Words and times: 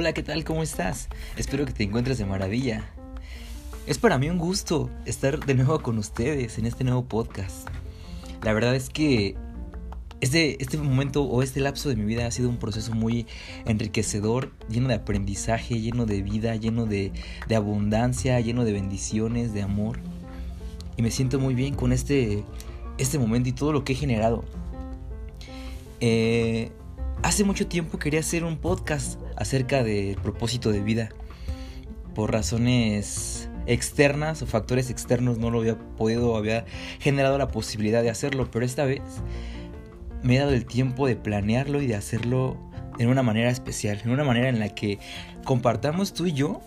Hola, 0.00 0.12
¿qué 0.12 0.22
tal? 0.22 0.44
¿Cómo 0.44 0.62
estás? 0.62 1.08
Espero 1.36 1.66
que 1.66 1.72
te 1.72 1.82
encuentres 1.82 2.18
de 2.18 2.24
maravilla. 2.24 2.88
Es 3.88 3.98
para 3.98 4.16
mí 4.16 4.30
un 4.30 4.38
gusto 4.38 4.90
estar 5.06 5.44
de 5.44 5.54
nuevo 5.54 5.82
con 5.82 5.98
ustedes 5.98 6.56
en 6.56 6.66
este 6.66 6.84
nuevo 6.84 7.06
podcast. 7.06 7.66
La 8.44 8.52
verdad 8.52 8.76
es 8.76 8.90
que 8.90 9.34
este, 10.20 10.62
este 10.62 10.78
momento 10.78 11.24
o 11.24 11.42
este 11.42 11.58
lapso 11.58 11.88
de 11.88 11.96
mi 11.96 12.04
vida 12.04 12.28
ha 12.28 12.30
sido 12.30 12.48
un 12.48 12.58
proceso 12.58 12.94
muy 12.94 13.26
enriquecedor, 13.66 14.52
lleno 14.68 14.86
de 14.86 14.94
aprendizaje, 14.94 15.80
lleno 15.80 16.06
de 16.06 16.22
vida, 16.22 16.54
lleno 16.54 16.86
de, 16.86 17.10
de 17.48 17.56
abundancia, 17.56 18.38
lleno 18.38 18.64
de 18.64 18.74
bendiciones, 18.74 19.52
de 19.52 19.62
amor. 19.62 19.98
Y 20.96 21.02
me 21.02 21.10
siento 21.10 21.40
muy 21.40 21.56
bien 21.56 21.74
con 21.74 21.92
este, 21.92 22.44
este 22.98 23.18
momento 23.18 23.48
y 23.48 23.52
todo 23.52 23.72
lo 23.72 23.82
que 23.82 23.94
he 23.94 23.96
generado. 23.96 24.44
Eh, 25.98 26.70
hace 27.22 27.44
mucho 27.44 27.66
tiempo 27.66 27.98
quería 27.98 28.20
hacer 28.20 28.44
un 28.44 28.58
podcast 28.58 29.20
acerca 29.36 29.82
del 29.82 30.16
propósito 30.16 30.70
de 30.70 30.80
vida. 30.80 31.08
Por 32.14 32.32
razones 32.32 33.48
externas 33.66 34.42
o 34.42 34.46
factores 34.46 34.90
externos 34.90 35.38
no 35.38 35.50
lo 35.50 35.60
había 35.60 35.78
podido, 35.78 36.36
había 36.36 36.64
generado 37.00 37.38
la 37.38 37.48
posibilidad 37.48 38.02
de 38.02 38.10
hacerlo, 38.10 38.50
pero 38.50 38.64
esta 38.64 38.84
vez 38.84 39.02
me 40.22 40.36
he 40.36 40.38
dado 40.38 40.52
el 40.52 40.66
tiempo 40.66 41.06
de 41.06 41.16
planearlo 41.16 41.80
y 41.80 41.86
de 41.86 41.94
hacerlo 41.94 42.56
en 42.98 43.08
una 43.08 43.22
manera 43.22 43.50
especial, 43.50 44.00
en 44.04 44.10
una 44.10 44.24
manera 44.24 44.48
en 44.48 44.58
la 44.58 44.70
que 44.70 44.98
compartamos 45.44 46.12
tú 46.12 46.26
y 46.26 46.32
yo 46.32 46.60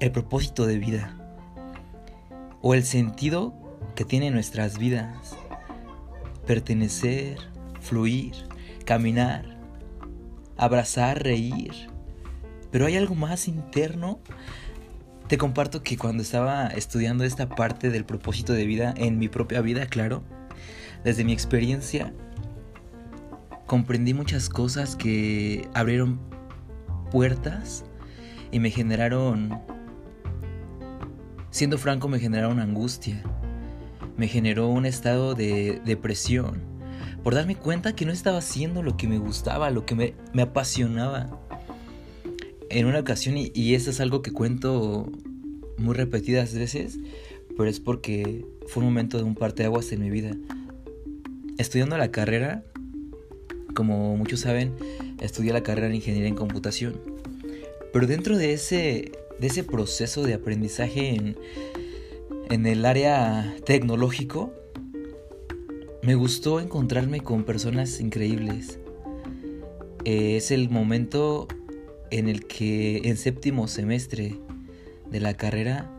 el 0.00 0.10
propósito 0.10 0.66
de 0.66 0.78
vida 0.78 1.16
o 2.62 2.74
el 2.74 2.84
sentido 2.84 3.54
que 3.94 4.04
tiene 4.04 4.30
nuestras 4.30 4.78
vidas. 4.78 5.36
Pertenecer, 6.46 7.38
fluir, 7.80 8.34
caminar, 8.86 9.44
abrazar, 10.56 11.22
reír. 11.22 11.72
Pero 12.70 12.86
hay 12.86 12.96
algo 12.96 13.14
más 13.14 13.48
interno. 13.48 14.20
Te 15.28 15.36
comparto 15.36 15.82
que 15.82 15.98
cuando 15.98 16.22
estaba 16.22 16.68
estudiando 16.68 17.24
esta 17.24 17.48
parte 17.48 17.90
del 17.90 18.06
propósito 18.06 18.54
de 18.54 18.64
vida 18.64 18.94
en 18.96 19.18
mi 19.18 19.28
propia 19.28 19.60
vida, 19.60 19.86
claro, 19.86 20.22
desde 21.04 21.24
mi 21.24 21.32
experiencia, 21.32 22.14
comprendí 23.66 24.14
muchas 24.14 24.48
cosas 24.48 24.94
que 24.94 25.68
abrieron 25.74 26.20
puertas 27.10 27.84
y 28.52 28.60
me 28.60 28.70
generaron, 28.70 29.60
siendo 31.50 31.76
franco, 31.76 32.08
me 32.08 32.20
generaron 32.20 32.60
angustia, 32.60 33.20
me 34.16 34.28
generó 34.28 34.68
un 34.68 34.86
estado 34.86 35.34
de 35.34 35.82
depresión 35.84 36.75
por 37.26 37.34
darme 37.34 37.56
cuenta 37.56 37.96
que 37.96 38.06
no 38.06 38.12
estaba 38.12 38.38
haciendo 38.38 38.84
lo 38.84 38.96
que 38.96 39.08
me 39.08 39.18
gustaba, 39.18 39.72
lo 39.72 39.84
que 39.84 39.96
me, 39.96 40.14
apasionaba. 40.40 41.40
En 42.70 42.86
una 42.86 43.00
ocasión, 43.00 43.34
y, 43.36 43.74
eso 43.74 43.90
es 43.90 43.98
algo 43.98 44.22
que 44.22 44.30
cuento 44.30 45.10
muy 45.76 45.96
repetidas 45.96 46.54
veces, 46.54 47.00
pero 47.56 47.68
es 47.68 47.80
porque 47.80 48.46
fue 48.68 48.84
un 48.84 48.90
momento 48.90 49.18
de 49.18 49.24
un 49.24 49.34
parteaguas 49.34 49.90
en 49.90 50.02
mi 50.02 50.10
vida. 50.10 50.36
Estudiando 51.58 51.98
la 51.98 52.12
carrera, 52.12 52.62
como 53.74 54.16
muchos 54.16 54.38
saben, 54.38 54.76
estudié 55.20 55.52
la 55.52 55.64
carrera 55.64 55.88
en 55.88 55.96
ingeniería 55.96 56.28
en 56.28 56.36
computación. 56.36 56.94
Pero 57.92 58.06
dentro 58.06 58.38
de 58.38 58.52
ese, 58.52 59.10
de 59.40 59.46
ese 59.48 59.64
proceso 59.64 60.22
de 60.22 60.34
aprendizaje 60.34 61.16
en, 61.16 61.36
en 62.50 62.66
el 62.66 62.84
área 62.84 63.56
tecnológico, 63.64 64.52
me 66.06 66.14
gustó 66.14 66.60
encontrarme 66.60 67.20
con 67.20 67.42
personas 67.42 67.98
increíbles. 67.98 68.78
Eh, 70.04 70.36
es 70.36 70.52
el 70.52 70.70
momento 70.70 71.48
en 72.12 72.28
el 72.28 72.46
que 72.46 72.98
en 73.08 73.16
séptimo 73.16 73.66
semestre 73.66 74.38
de 75.10 75.18
la 75.18 75.34
carrera 75.34 75.90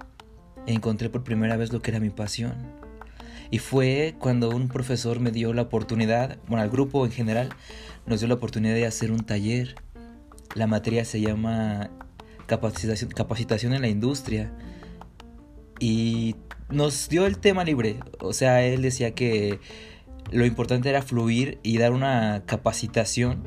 encontré 0.65 1.09
por 1.09 1.25
primera 1.25 1.57
vez 1.57 1.73
lo 1.73 1.81
que 1.81 1.91
era 1.91 1.99
mi 1.99 2.09
pasión. 2.09 2.55
Y 3.51 3.59
fue 3.59 4.15
cuando 4.17 4.49
un 4.49 4.69
profesor 4.69 5.19
me 5.19 5.31
dio 5.31 5.51
la 5.53 5.63
oportunidad, 5.63 6.37
bueno, 6.47 6.63
al 6.63 6.69
grupo 6.69 7.05
en 7.05 7.11
general, 7.11 7.49
nos 8.05 8.21
dio 8.21 8.29
la 8.29 8.35
oportunidad 8.35 8.75
de 8.75 8.85
hacer 8.85 9.11
un 9.11 9.25
taller. 9.25 9.75
La 10.55 10.67
materia 10.67 11.03
se 11.03 11.19
llama 11.19 11.89
capacitación, 12.45 13.11
capacitación 13.11 13.73
en 13.73 13.81
la 13.81 13.89
industria. 13.89 14.53
Y 15.81 16.37
nos 16.69 17.09
dio 17.09 17.25
el 17.25 17.39
tema 17.39 17.65
libre. 17.65 17.99
O 18.21 18.31
sea, 18.31 18.63
él 18.63 18.81
decía 18.81 19.13
que 19.13 19.59
lo 20.31 20.45
importante 20.45 20.89
era 20.89 21.01
fluir 21.01 21.59
y 21.63 21.77
dar 21.77 21.91
una 21.91 22.43
capacitación 22.45 23.43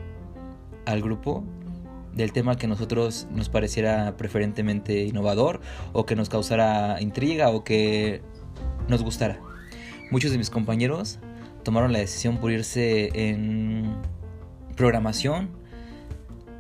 al 0.87 1.03
grupo 1.03 1.45
del 2.15 2.33
tema 2.33 2.57
que 2.57 2.67
nosotros 2.67 3.29
nos 3.31 3.49
pareciera 3.49 4.17
preferentemente 4.17 5.05
innovador 5.05 5.61
o 5.93 6.07
que 6.07 6.17
nos 6.17 6.29
causara 6.29 7.01
intriga 7.01 7.51
o 7.51 7.65
que 7.65 8.23
nos 8.89 9.03
gustara. 9.03 9.41
Muchos 10.11 10.33
de 10.33 10.39
mis 10.39 10.51
compañeros 10.51 11.21
tomaron 11.63 11.93
la 11.93 12.01
decisión 12.01 12.39
por 12.39 12.51
irse 12.51 13.11
en 13.15 13.95
programación. 14.77 15.51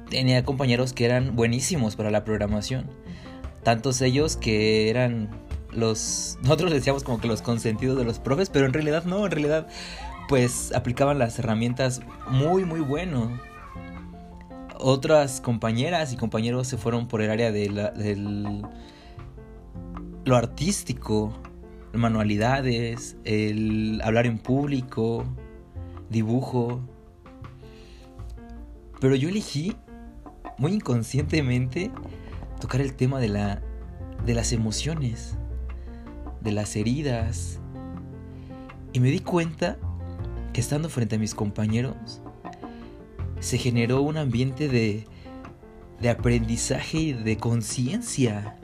Tenía 0.08 0.44
compañeros 0.44 0.92
que 0.92 1.04
eran 1.04 1.34
buenísimos 1.34 1.96
para 1.96 2.10
la 2.10 2.24
programación. 2.24 2.90
Tantos 3.62 4.00
ellos 4.02 4.36
que 4.36 4.88
eran 4.90 5.30
los... 5.72 6.38
Nosotros 6.42 6.70
decíamos 6.72 7.02
como 7.02 7.20
que 7.20 7.28
los 7.28 7.42
consentidos 7.42 7.98
de 7.98 8.04
los 8.04 8.18
profes, 8.18 8.50
pero 8.50 8.66
en 8.66 8.72
realidad 8.72 9.04
no, 9.04 9.24
en 9.24 9.30
realidad 9.30 9.68
pues 10.30 10.72
aplicaban 10.76 11.18
las 11.18 11.40
herramientas 11.40 12.02
muy 12.28 12.64
muy 12.64 12.78
bueno. 12.78 13.40
Otras 14.78 15.40
compañeras 15.40 16.12
y 16.12 16.16
compañeros 16.16 16.68
se 16.68 16.76
fueron 16.76 17.08
por 17.08 17.20
el 17.20 17.32
área 17.32 17.50
de 17.50 17.68
del 17.96 18.62
lo 20.24 20.36
artístico, 20.36 21.32
manualidades, 21.92 23.16
el 23.24 24.00
hablar 24.04 24.26
en 24.26 24.38
público, 24.38 25.24
dibujo. 26.10 26.80
Pero 29.00 29.16
yo 29.16 29.30
elegí 29.30 29.74
muy 30.58 30.74
inconscientemente 30.74 31.90
tocar 32.60 32.80
el 32.80 32.94
tema 32.94 33.18
de 33.18 33.28
la 33.30 33.62
de 34.24 34.34
las 34.34 34.52
emociones, 34.52 35.36
de 36.40 36.52
las 36.52 36.76
heridas. 36.76 37.58
Y 38.92 39.00
me 39.00 39.10
di 39.10 39.18
cuenta 39.18 39.76
que 40.52 40.60
estando 40.60 40.88
frente 40.88 41.16
a 41.16 41.18
mis 41.18 41.34
compañeros 41.34 42.20
se 43.40 43.58
generó 43.58 44.02
un 44.02 44.18
ambiente 44.18 44.68
de, 44.68 45.06
de 46.00 46.08
aprendizaje 46.10 46.98
y 46.98 47.12
de 47.12 47.36
conciencia. 47.36 48.56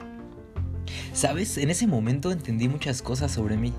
¿Sabes? 1.13 1.57
En 1.57 1.69
ese 1.69 1.87
momento 1.87 2.31
entendí 2.31 2.67
muchas 2.67 3.01
cosas 3.01 3.31
sobre 3.31 3.57
mí. 3.57 3.73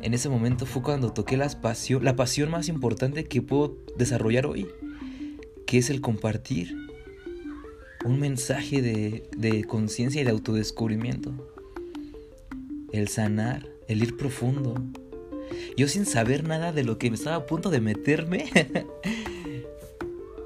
En 0.00 0.14
ese 0.14 0.28
momento 0.28 0.66
fue 0.66 0.82
cuando 0.82 1.12
toqué 1.12 1.36
la 1.36 1.48
pasión, 1.48 2.04
la 2.04 2.16
pasión 2.16 2.50
más 2.50 2.68
importante 2.68 3.24
que 3.24 3.42
puedo 3.42 3.76
desarrollar 3.96 4.46
hoy, 4.46 4.68
que 5.66 5.78
es 5.78 5.90
el 5.90 6.00
compartir 6.00 6.76
un 8.04 8.18
mensaje 8.18 8.82
de, 8.82 9.28
de 9.36 9.64
conciencia 9.64 10.20
y 10.20 10.24
de 10.24 10.30
autodescubrimiento. 10.30 11.32
El 12.92 13.08
sanar, 13.08 13.68
el 13.88 14.02
ir 14.02 14.16
profundo, 14.16 14.74
yo 15.76 15.88
sin 15.88 16.06
saber 16.06 16.44
nada 16.44 16.72
de 16.72 16.84
lo 16.84 16.98
que 16.98 17.10
me 17.10 17.16
estaba 17.16 17.36
a 17.36 17.46
punto 17.46 17.70
de 17.70 17.80
meterme, 17.80 18.50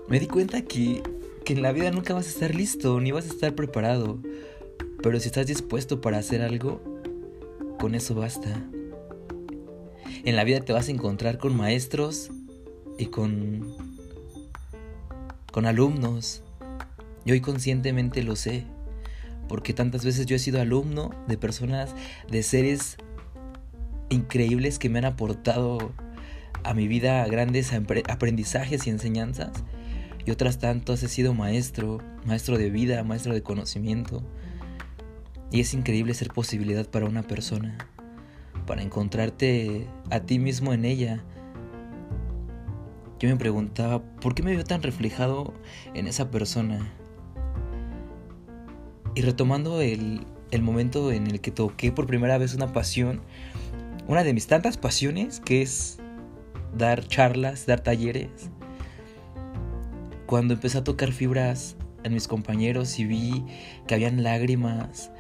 me 0.09 0.21
di 0.21 0.27
cuenta 0.27 0.63
que, 0.63 1.03
que 1.45 1.53
en 1.53 1.63
la 1.63 1.73
vida 1.73 1.91
nunca 1.91 2.15
vas 2.15 2.27
a 2.27 2.31
estar 2.31 2.55
listo, 2.55 3.01
ni 3.01 3.13
vas 3.13 3.27
a 3.27 3.33
estar 3.33 3.55
preparado. 3.55 4.19
Pero 5.03 5.21
si 5.21 5.27
estás 5.27 5.47
dispuesto 5.47 6.01
para 6.01 6.19
hacer 6.19 6.43
algo, 6.43 6.81
con 7.79 7.95
eso 7.95 8.15
basta. 8.15 8.65
En 10.25 10.35
la 10.35 10.45
vida 10.45 10.61
te 10.61 10.73
vas 10.73 10.89
a 10.89 10.91
encontrar 10.91 11.39
con 11.39 11.57
maestros 11.57 12.31
y 12.99 13.07
con 13.07 13.75
con 15.57 15.65
alumnos. 15.65 16.43
Y 17.25 17.33
hoy 17.33 17.41
conscientemente 17.41 18.23
lo 18.23 18.37
sé, 18.37 18.65
porque 19.49 19.73
tantas 19.73 20.05
veces 20.05 20.27
yo 20.27 20.37
he 20.37 20.39
sido 20.39 20.61
alumno 20.61 21.15
de 21.29 21.39
personas, 21.39 21.95
de 22.31 22.43
seres 22.43 22.99
increíbles 24.09 24.79
que 24.79 24.89
me 24.89 24.99
han 24.99 25.05
aportado 25.05 25.93
a 26.65 26.75
mi 26.75 26.89
vida 26.89 27.25
grandes 27.27 27.73
aprendizajes 27.73 28.87
y 28.87 28.91
enseñanzas. 28.91 29.65
Y 30.25 30.33
otras 30.33 30.59
tantas 30.59 31.03
he 31.05 31.09
sido 31.09 31.35
maestro, 31.35 31.99
maestro 32.25 32.59
de 32.59 32.71
vida, 32.71 33.05
maestro 33.05 33.33
de 33.33 33.43
conocimiento. 33.43 34.25
Y 35.53 35.61
es 35.61 35.73
increíble 35.75 36.15
ser 36.15 36.29
posibilidad 36.29 36.89
para 36.89 37.07
una 37.07 37.23
persona, 37.23 37.79
para 38.67 38.83
encontrarte 38.83 39.87
a 40.11 40.21
ti 40.21 40.41
mismo 40.41 40.73
en 40.73 40.85
ella. 40.85 41.23
Yo 43.21 43.29
me 43.29 43.37
preguntaba, 43.37 44.03
¿por 44.03 44.35
qué 44.35 44.43
me 44.43 44.55
veo 44.55 44.65
tan 44.65 44.83
reflejado 44.83 45.55
en 45.95 46.09
esa 46.09 46.31
persona? 46.33 46.93
Y 49.15 49.23
retomando 49.23 49.81
el, 49.81 50.27
el 50.51 50.63
momento 50.63 51.13
en 51.13 51.29
el 51.29 51.41
que 51.41 51.53
toqué 51.53 51.93
por 51.93 52.07
primera 52.07 52.37
vez 52.39 52.55
una 52.55 52.73
pasión, 52.73 53.21
una 54.09 54.23
de 54.23 54.33
mis 54.33 54.47
tantas 54.47 54.77
pasiones 54.77 55.41
que 55.41 55.63
es 55.63 55.99
dar 56.77 57.07
charlas, 57.07 57.67
dar 57.67 57.81
talleres. 57.81 58.51
Cuando 60.27 60.55
empecé 60.55 60.79
a 60.79 60.85
tocar 60.85 61.13
fibras 61.13 61.77
en 62.05 62.15
mis 62.15 62.29
compañeros 62.29 62.99
y 62.99 63.05
vi 63.05 63.45
que 63.87 63.95
habían 63.95 64.23
lágrimas, 64.23 65.11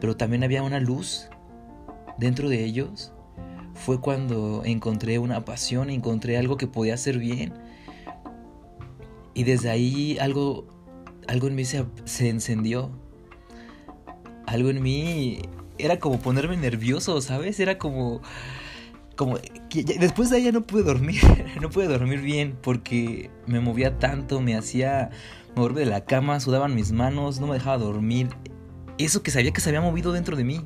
pero 0.00 0.16
también 0.16 0.44
había 0.44 0.62
una 0.62 0.80
luz 0.80 1.28
dentro 2.18 2.48
de 2.48 2.64
ellos, 2.64 3.12
fue 3.74 4.00
cuando 4.00 4.62
encontré 4.64 5.18
una 5.18 5.44
pasión, 5.44 5.90
encontré 5.90 6.36
algo 6.36 6.56
que 6.56 6.66
podía 6.66 6.94
hacer 6.94 7.18
bien. 7.18 7.52
Y 9.34 9.44
desde 9.44 9.70
ahí 9.70 10.18
algo, 10.20 10.66
algo 11.26 11.48
en 11.48 11.54
mí 11.54 11.64
se, 11.64 11.84
se 12.04 12.28
encendió. 12.28 12.90
Algo 14.46 14.70
en 14.70 14.82
mí 14.82 15.42
era 15.82 15.98
como 15.98 16.20
ponerme 16.20 16.56
nervioso, 16.56 17.20
¿sabes? 17.20 17.58
Era 17.58 17.76
como 17.76 18.22
como 19.16 19.38
después 19.98 20.30
de 20.30 20.42
ya 20.42 20.52
no 20.52 20.66
pude 20.66 20.82
dormir, 20.84 21.20
no 21.60 21.70
pude 21.70 21.86
dormir 21.86 22.20
bien 22.20 22.56
porque 22.62 23.30
me 23.46 23.60
movía 23.60 23.98
tanto, 23.98 24.40
me 24.40 24.56
hacía 24.56 25.10
moverme 25.54 25.80
de 25.80 25.86
la 25.86 26.04
cama, 26.04 26.40
sudaban 26.40 26.74
mis 26.74 26.92
manos, 26.92 27.40
no 27.40 27.46
me 27.46 27.54
dejaba 27.54 27.78
dormir. 27.78 28.30
Eso 28.98 29.22
que 29.22 29.30
sabía 29.30 29.52
que 29.52 29.60
se 29.60 29.68
había 29.68 29.80
movido 29.80 30.12
dentro 30.12 30.36
de 30.36 30.44
mí, 30.44 30.64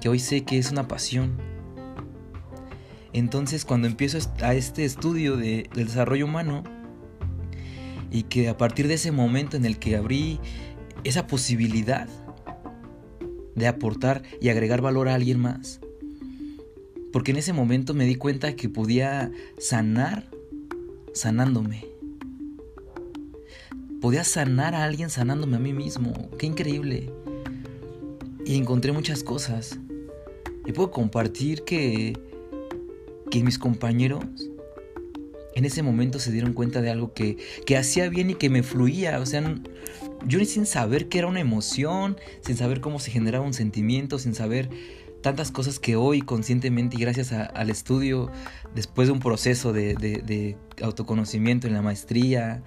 que 0.00 0.08
hoy 0.08 0.18
sé 0.18 0.44
que 0.44 0.58
es 0.58 0.70
una 0.70 0.88
pasión. 0.88 1.36
Entonces 3.12 3.64
cuando 3.64 3.86
empiezo 3.86 4.18
a 4.40 4.54
este 4.54 4.84
estudio 4.84 5.36
de, 5.36 5.68
del 5.74 5.86
desarrollo 5.86 6.24
humano 6.24 6.62
y 8.10 8.22
que 8.24 8.48
a 8.48 8.56
partir 8.56 8.88
de 8.88 8.94
ese 8.94 9.12
momento 9.12 9.56
en 9.56 9.66
el 9.66 9.78
que 9.78 9.96
abrí 9.96 10.40
esa 11.04 11.26
posibilidad 11.26 12.08
de 13.54 13.66
aportar 13.66 14.22
y 14.40 14.48
agregar 14.48 14.80
valor 14.80 15.08
a 15.08 15.14
alguien 15.14 15.38
más, 15.40 15.80
porque 17.12 17.32
en 17.32 17.36
ese 17.36 17.52
momento 17.52 17.94
me 17.94 18.06
di 18.06 18.14
cuenta 18.14 18.56
que 18.56 18.68
podía 18.68 19.30
sanar 19.58 20.30
sanándome. 21.12 21.86
Podía 24.00 24.24
sanar 24.24 24.74
a 24.74 24.82
alguien 24.82 25.10
sanándome 25.10 25.56
a 25.56 25.60
mí 25.60 25.72
mismo. 25.72 26.30
Qué 26.38 26.46
increíble. 26.46 27.10
Y 28.44 28.56
encontré 28.56 28.90
muchas 28.92 29.22
cosas. 29.22 29.78
Y 30.66 30.72
puedo 30.72 30.90
compartir 30.90 31.62
que, 31.62 32.18
que 33.30 33.44
mis 33.44 33.58
compañeros 33.58 34.24
en 35.54 35.64
ese 35.64 35.82
momento 35.82 36.18
se 36.18 36.32
dieron 36.32 36.52
cuenta 36.52 36.80
de 36.80 36.90
algo 36.90 37.12
que, 37.12 37.36
que 37.66 37.76
hacía 37.76 38.08
bien 38.08 38.30
y 38.30 38.34
que 38.34 38.50
me 38.50 38.62
fluía. 38.62 39.20
O 39.20 39.26
sea, 39.26 39.54
yo 40.26 40.44
sin 40.44 40.66
saber 40.66 41.08
que 41.08 41.18
era 41.18 41.26
una 41.26 41.40
emoción, 41.40 42.16
sin 42.40 42.56
saber 42.56 42.80
cómo 42.80 42.98
se 42.98 43.10
generaba 43.10 43.44
un 43.44 43.54
sentimiento, 43.54 44.18
sin 44.18 44.34
saber 44.34 44.70
tantas 45.22 45.50
cosas 45.50 45.78
que 45.78 45.96
hoy 45.96 46.20
conscientemente 46.20 46.96
y 46.96 47.00
gracias 47.00 47.32
al 47.32 47.70
estudio, 47.70 48.30
después 48.74 49.08
de 49.08 49.12
un 49.12 49.20
proceso 49.20 49.72
de, 49.72 50.56
autoconocimiento 50.82 51.66
en 51.66 51.74
la 51.74 51.82
maestría, 51.82 52.62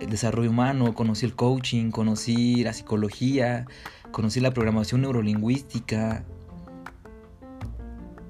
el 0.00 0.10
desarrollo 0.10 0.50
humano, 0.50 0.94
conocí 0.94 1.24
el 1.24 1.34
coaching, 1.34 1.90
conocí 1.90 2.64
la 2.64 2.72
psicología, 2.72 3.66
conocí 4.10 4.40
la 4.40 4.52
programación 4.52 5.02
neurolingüística, 5.02 6.24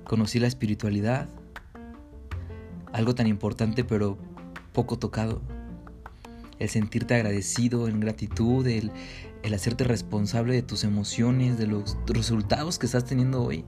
conocí 0.05 0.39
la 0.39 0.47
espiritualidad, 0.47 1.29
algo 2.93 3.15
tan 3.15 3.27
importante 3.27 3.83
pero 3.85 4.19
poco 4.75 4.99
tocado, 4.99 5.41
el 6.59 6.69
sentirte 6.69 7.15
agradecido, 7.15 7.89
en 7.89 8.01
gratitud, 8.01 8.67
el, 8.67 8.91
hacerte 9.55 9.85
responsable 9.85 10.55
de 10.55 10.63
tus 10.63 10.85
emociones, 10.85 11.59
de 11.59 11.67
los 11.67 11.97
resultados 12.07 12.79
que 12.79 12.87
estás 12.87 13.05
teniendo 13.05 13.43
hoy, 13.43 13.65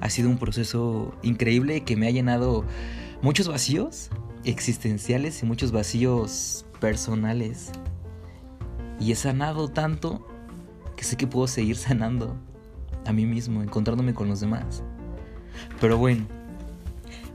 ha 0.00 0.10
sido 0.10 0.30
un 0.30 0.38
proceso 0.38 1.14
increíble 1.22 1.82
que 1.82 1.96
me 1.96 2.08
ha 2.08 2.10
llenado 2.10 2.64
muchos 3.20 3.48
vacíos 3.48 4.10
existenciales 4.44 5.42
y 5.42 5.46
muchos 5.46 5.70
vacíos 5.70 6.66
personales. 6.80 7.70
Y 8.98 9.12
he 9.12 9.14
sanado 9.14 9.68
tanto 9.68 10.26
que 10.96 11.04
sé 11.04 11.16
que 11.16 11.26
puedo 11.26 11.46
seguir 11.46 11.76
sanando 11.76 12.36
a 13.06 13.12
mí 13.12 13.26
mismo, 13.26 13.62
encontrándome 13.62 14.14
con 14.14 14.28
los 14.28 14.40
demás. 14.40 14.82
Pero 15.80 15.98
bueno, 15.98 16.26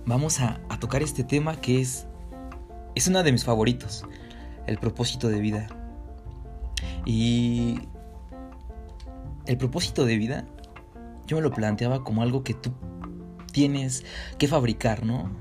vamos 0.06 0.40
a, 0.40 0.60
a 0.70 0.80
tocar 0.80 1.04
este 1.04 1.24
tema 1.24 1.60
que 1.60 1.82
es, 1.82 2.08
es 2.96 3.08
uno 3.08 3.24
de 3.24 3.32
mis 3.32 3.46
favoritos, 3.46 4.06
el 4.68 4.78
propósito 4.78 5.30
de 5.30 5.40
vida. 5.40 5.68
Y 7.06 7.80
el 9.46 9.58
propósito 9.58 10.06
de 10.06 10.18
vida, 10.18 10.46
yo 11.26 11.38
me 11.38 11.42
lo 11.42 11.52
planteaba 11.52 12.04
como 12.04 12.22
algo 12.22 12.44
que 12.44 12.54
tú 12.54 12.72
tienes 13.52 14.06
que 14.38 14.48
fabricar, 14.48 15.06
¿no? 15.06 15.32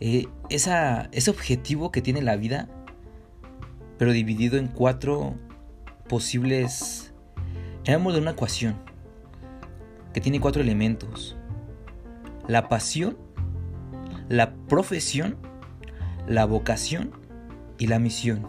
Eh, 0.00 0.28
ese 0.50 1.30
objetivo 1.30 1.90
que 1.90 2.02
tiene 2.02 2.20
la 2.20 2.36
vida, 2.36 2.68
pero 3.96 4.12
dividido 4.12 4.58
en 4.58 4.68
cuatro 4.68 5.34
posibles, 6.08 7.12
llamémoslo 7.84 8.20
una 8.20 8.32
ecuación, 8.32 8.76
que 10.12 10.20
tiene 10.20 10.40
cuatro 10.40 10.62
elementos. 10.62 11.36
La 12.46 12.68
pasión, 12.68 13.16
la 14.28 14.54
profesión, 14.68 15.36
la 16.26 16.44
vocación 16.44 17.27
y 17.78 17.86
la 17.86 17.98
misión. 17.98 18.48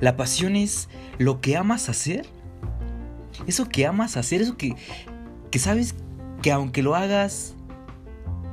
La 0.00 0.16
pasión 0.16 0.56
es 0.56 0.88
lo 1.18 1.40
que 1.40 1.56
amas 1.56 1.88
hacer. 1.88 2.26
Eso 3.46 3.68
que 3.68 3.86
amas 3.86 4.16
hacer, 4.16 4.42
eso 4.42 4.56
que, 4.56 4.76
que 5.50 5.58
sabes 5.58 5.94
que 6.42 6.52
aunque 6.52 6.82
lo 6.82 6.94
hagas 6.94 7.54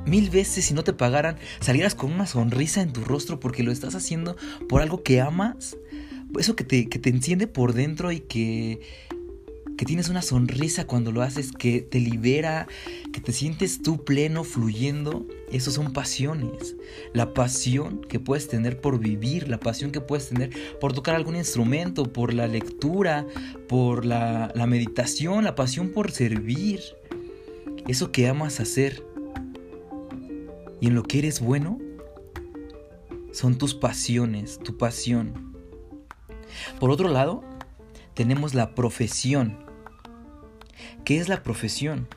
mil 0.06 0.30
veces 0.30 0.70
y 0.70 0.74
no 0.74 0.82
te 0.82 0.92
pagaran, 0.92 1.36
salieras 1.60 1.94
con 1.94 2.12
una 2.12 2.26
sonrisa 2.26 2.82
en 2.82 2.92
tu 2.92 3.04
rostro 3.04 3.38
porque 3.38 3.62
lo 3.62 3.70
estás 3.70 3.94
haciendo 3.94 4.36
por 4.68 4.82
algo 4.82 5.02
que 5.02 5.20
amas. 5.20 5.76
Eso 6.38 6.56
que 6.56 6.64
te, 6.64 6.88
que 6.88 6.98
te 6.98 7.10
enciende 7.10 7.46
por 7.46 7.74
dentro 7.74 8.10
y 8.10 8.20
que, 8.20 8.80
que 9.76 9.84
tienes 9.84 10.08
una 10.08 10.22
sonrisa 10.22 10.86
cuando 10.86 11.12
lo 11.12 11.22
haces, 11.22 11.52
que 11.52 11.80
te 11.80 11.98
libera, 11.98 12.66
que 13.12 13.20
te 13.20 13.32
sientes 13.32 13.82
tú 13.82 14.04
pleno, 14.04 14.44
fluyendo. 14.44 15.26
Esos 15.50 15.74
son 15.74 15.92
pasiones. 15.92 16.76
La 17.12 17.34
pasión 17.34 18.00
que 18.02 18.20
puedes 18.20 18.48
tener 18.48 18.80
por 18.80 18.98
vivir, 18.98 19.48
la 19.48 19.58
pasión 19.58 19.90
que 19.90 20.00
puedes 20.00 20.28
tener 20.28 20.50
por 20.80 20.92
tocar 20.92 21.14
algún 21.14 21.36
instrumento, 21.36 22.12
por 22.12 22.32
la 22.32 22.46
lectura, 22.46 23.26
por 23.68 24.04
la, 24.04 24.52
la 24.54 24.66
meditación, 24.66 25.44
la 25.44 25.54
pasión 25.54 25.90
por 25.90 26.10
servir. 26.10 26.80
Eso 27.88 28.12
que 28.12 28.28
amas 28.28 28.60
hacer. 28.60 29.04
Y 30.80 30.88
en 30.88 30.94
lo 30.94 31.02
que 31.02 31.18
eres 31.18 31.40
bueno, 31.40 31.78
son 33.32 33.56
tus 33.56 33.74
pasiones, 33.74 34.58
tu 34.58 34.76
pasión. 34.76 35.54
Por 36.78 36.90
otro 36.90 37.08
lado, 37.08 37.42
tenemos 38.14 38.54
la 38.54 38.74
profesión. 38.74 39.61
¿Qué 41.04 41.18
es 41.18 41.28
la 41.28 41.42
profesión? 41.42 42.08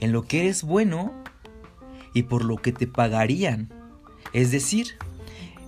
En 0.00 0.12
lo 0.12 0.22
que 0.22 0.40
eres 0.40 0.62
bueno 0.62 1.12
y 2.14 2.24
por 2.24 2.44
lo 2.44 2.56
que 2.56 2.72
te 2.72 2.86
pagarían. 2.86 3.72
Es 4.32 4.50
decir, 4.50 4.96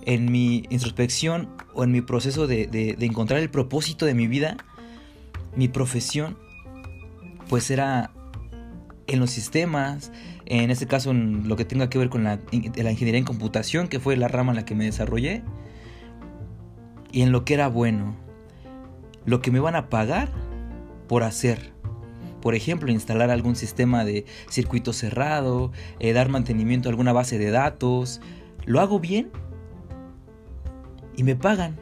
en 0.05 0.31
mi 0.31 0.63
introspección 0.69 1.49
o 1.73 1.83
en 1.83 1.91
mi 1.91 2.01
proceso 2.01 2.47
de, 2.47 2.95
encontrar 2.99 3.39
el 3.39 3.49
propósito 3.49 4.05
de 4.05 4.13
mi 4.13 4.27
vida, 4.27 4.57
mi 5.55 5.67
profesión, 5.67 6.37
pues 7.49 7.69
era 7.69 8.11
en 9.07 9.19
los 9.19 9.29
sistemas, 9.29 10.11
en 10.45 10.71
este 10.71 10.87
caso 10.87 11.11
en 11.11 11.47
lo 11.47 11.55
que 11.55 11.65
tenga 11.65 11.89
que 11.89 11.97
ver 11.97 12.09
con 12.09 12.23
la, 12.23 12.39
la, 12.51 12.91
ingeniería 12.91 13.19
en 13.19 13.25
computación, 13.25 13.87
que 13.87 13.99
fue 13.99 14.15
la 14.17 14.27
rama 14.27 14.51
en 14.51 14.57
la 14.57 14.65
que 14.65 14.75
me 14.75 14.85
desarrollé, 14.85 15.43
y 17.11 17.21
en 17.21 17.31
lo 17.31 17.45
que 17.45 17.53
era 17.53 17.67
bueno 17.67 18.15
lo 19.25 19.41
que 19.41 19.51
me 19.51 19.59
van 19.59 19.75
a 19.75 19.89
pagar 19.89 20.29
por 21.07 21.23
hacer. 21.23 21.74
Por 22.45 22.53
ejemplo, 22.53 22.91
instalar 22.91 23.31
algún 23.31 23.55
sistema 23.55 24.05
de 24.05 24.23
circuito 24.51 24.93
cerrado, 24.93 25.71
eh, 25.97 26.13
dar 26.13 26.29
mantenimiento 26.29 26.87
a 26.87 26.91
alguna 26.91 27.11
base 27.11 27.39
de 27.39 27.49
datos. 27.49 28.21
¿Lo 28.65 28.81
hago 28.81 28.99
bien? 28.99 29.31
Y 31.17 31.23
me 31.23 31.35
pagan. 31.35 31.79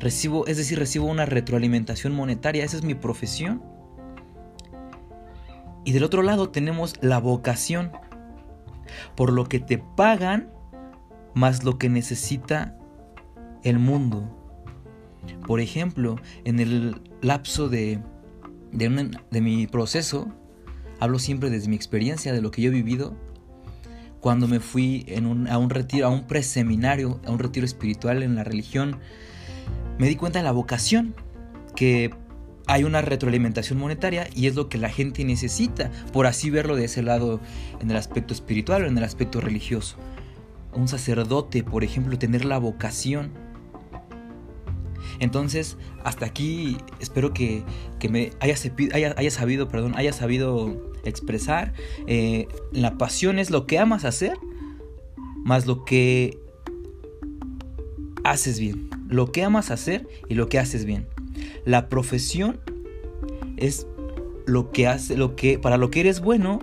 Recibo, 0.00 0.48
es 0.48 0.56
decir, 0.56 0.80
recibo 0.80 1.06
una 1.06 1.26
retroalimentación 1.26 2.12
monetaria. 2.12 2.64
Esa 2.64 2.76
es 2.76 2.82
mi 2.82 2.96
profesión. 2.96 3.62
Y 5.84 5.92
del 5.92 6.02
otro 6.02 6.22
lado 6.22 6.48
tenemos 6.50 6.94
la 7.00 7.20
vocación. 7.20 7.92
Por 9.14 9.32
lo 9.32 9.44
que 9.48 9.60
te 9.60 9.78
pagan 9.78 10.50
más 11.34 11.62
lo 11.62 11.78
que 11.78 11.88
necesita 11.88 12.76
el 13.62 13.78
mundo. 13.78 14.28
Por 15.46 15.60
ejemplo, 15.60 16.16
en 16.42 16.58
el 16.58 17.00
lapso 17.20 17.68
de, 17.68 18.00
de, 18.72 19.40
mi 19.40 19.66
proceso, 19.66 20.28
hablo 21.00 21.18
siempre 21.18 21.50
desde 21.50 21.68
mi 21.68 21.76
experiencia, 21.76 22.32
de 22.32 22.42
lo 22.42 22.50
que 22.50 22.62
yo 22.62 22.70
he 22.70 22.74
vivido, 22.74 23.16
cuando 24.20 24.48
me 24.48 24.60
fui 24.60 25.06
a 25.48 25.58
un 25.58 25.70
retiro, 25.70 26.06
a 26.06 26.10
un 26.10 26.26
preseminario, 26.26 27.20
a 27.24 27.30
un 27.30 27.38
retiro 27.38 27.64
espiritual 27.64 28.22
en 28.22 28.34
la 28.34 28.44
religión, 28.44 28.98
me 29.98 30.08
di 30.08 30.16
cuenta 30.16 30.40
de 30.40 30.44
la 30.44 30.52
vocación, 30.52 31.14
que 31.74 32.10
hay 32.66 32.84
una 32.84 33.00
retroalimentación 33.00 33.78
monetaria 33.78 34.28
y 34.34 34.46
es 34.46 34.54
lo 34.54 34.68
que 34.68 34.76
la 34.76 34.90
gente 34.90 35.24
necesita, 35.24 35.90
por 36.12 36.26
así 36.26 36.50
verlo 36.50 36.76
de 36.76 36.84
ese 36.84 37.02
lado 37.02 37.40
en 37.80 37.90
el 37.90 37.96
aspecto 37.96 38.34
espiritual 38.34 38.84
o 38.84 38.86
en 38.86 38.98
el 38.98 39.04
aspecto 39.04 39.40
religioso. 39.40 39.96
Un 40.74 40.86
sacerdote, 40.86 41.64
por 41.64 41.82
ejemplo, 41.82 42.18
tener 42.18 42.44
la 42.44 42.58
vocación 42.58 43.30
Entonces, 45.20 45.76
hasta 46.04 46.26
aquí 46.26 46.76
espero 47.00 47.32
que, 47.32 47.64
me 48.08 48.30
haya, 48.40 48.54
haya, 49.16 49.30
sabido, 49.30 49.68
perdón, 49.68 49.94
haya 49.96 50.12
sabido 50.12 50.92
expresar. 51.04 51.72
Eh, 52.06 52.46
la 52.72 52.98
pasión 52.98 53.38
es 53.38 53.50
lo 53.50 53.66
que 53.66 53.78
amas 53.78 54.04
hacer, 54.04 54.36
más 55.44 55.66
lo 55.66 55.84
que 55.84 56.38
haces 58.24 58.60
bien. 58.60 58.90
Lo 59.08 59.32
que 59.32 59.42
amas 59.42 59.70
hacer 59.70 60.06
y 60.28 60.34
lo 60.34 60.48
que 60.48 60.58
haces 60.58 60.84
bien. 60.84 61.06
La 61.64 61.88
profesión 61.88 62.60
es 63.56 63.86
lo 64.46 64.70
que 64.70 64.86
hace, 64.86 65.16
lo 65.16 65.36
que, 65.36 65.58
para 65.58 65.76
lo 65.76 65.90
que 65.90 66.00
eres 66.00 66.20
bueno 66.20 66.60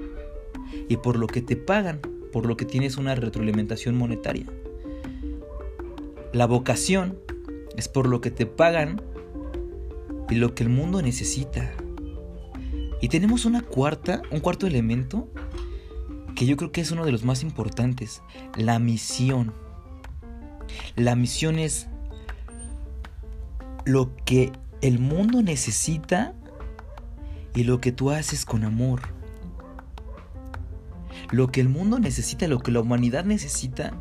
y 0.88 0.98
por 0.98 1.18
lo 1.18 1.28
que 1.28 1.42
te 1.42 1.56
pagan, 1.56 2.00
por 2.32 2.46
lo 2.46 2.58
que 2.58 2.66
tienes 2.66 2.98
una 2.98 3.16
retroalimentación 3.16 3.96
monetaria. 3.96 4.46
La 6.34 6.46
vocación 6.46 7.18
es 7.78 7.88
por 7.88 8.08
lo 8.08 8.22
que 8.22 8.32
te 8.32 8.46
pagan 8.46 9.02
y 10.30 10.36
lo 10.36 10.56
que 10.56 10.64
el 10.64 10.70
mundo 10.70 11.02
necesita. 11.02 11.72
Y 13.02 13.10
tenemos 13.10 13.46
una 13.46 13.62
cuarta, 13.62 14.22
un 14.32 14.40
cuarto 14.40 14.68
elemento 14.68 15.28
que 16.36 16.46
yo 16.46 16.58
creo 16.58 16.72
que 16.72 16.82
es 16.82 16.92
uno 16.92 17.06
de 17.06 17.12
los 17.12 17.24
más 17.24 17.44
importantes, 17.44 18.22
la 18.56 18.80
misión. 18.80 19.54
La 20.96 21.16
misión 21.16 21.58
es 21.58 21.88
lo 23.86 24.16
que 24.26 24.52
el 24.82 25.00
mundo 25.00 25.42
necesita 25.42 26.34
y 27.54 27.64
lo 27.64 27.80
que 27.80 27.92
tú 27.92 28.12
haces 28.12 28.46
con 28.46 28.64
amor. 28.64 29.02
Lo 31.32 31.48
que 31.48 31.62
el 31.62 31.70
mundo 31.70 32.00
necesita, 32.00 32.48
lo 32.48 32.60
que 32.60 32.72
la 32.72 32.82
humanidad 32.82 33.26
necesita 33.26 33.94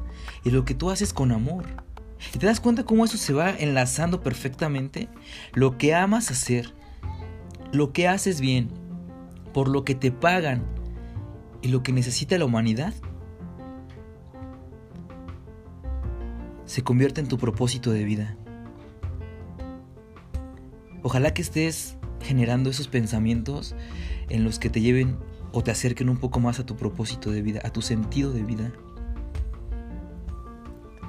y 0.45 0.51
lo 0.51 0.65
que 0.65 0.75
tú 0.75 0.91
haces 0.91 1.13
con 1.13 1.33
amor. 1.33 1.84
¿Y 2.33 2.39
te 2.39 2.47
das 2.47 2.61
cuenta 2.61 2.85
cómo 2.85 3.05
eso 3.05 3.19
se 3.19 3.33
va 3.33 3.51
enlazando 3.51 4.23
perfectamente? 4.23 5.09
Lo 5.53 5.77
que 5.77 5.95
amas 5.95 6.31
hacer, 6.31 6.73
lo 7.73 7.93
que 7.93 8.09
haces 8.09 8.41
bien, 8.41 8.71
por 9.53 9.69
lo 9.69 9.85
que 9.85 9.95
te 9.95 10.11
pagan 10.11 10.65
y 11.63 11.69
lo 11.69 11.83
que 11.83 11.93
necesita 11.93 12.39
la 12.39 12.45
humanidad, 12.45 12.95
se 16.65 16.83
convierte 16.83 17.21
en 17.21 17.29
tu 17.29 17.39
propósito 17.39 17.93
de 17.93 18.05
vida. 18.05 18.37
Ojalá 21.03 21.35
que 21.35 21.43
estés 21.43 21.97
generando 22.23 22.71
esos 22.71 22.89
pensamientos 22.89 23.75
en 24.31 24.45
los 24.45 24.59
que 24.59 24.71
te 24.71 24.81
lleven 24.81 25.19
o 25.53 25.63
te 25.63 25.71
acerquen 25.71 26.09
un 26.09 26.17
poco 26.17 26.41
más 26.41 26.59
a 26.59 26.67
tu 26.67 26.77
propósito 26.77 27.31
de 27.31 27.43
vida, 27.43 27.61
a 27.63 27.71
tu 27.71 27.83
sentido 27.83 28.33
de 28.33 28.43
vida. 28.43 28.73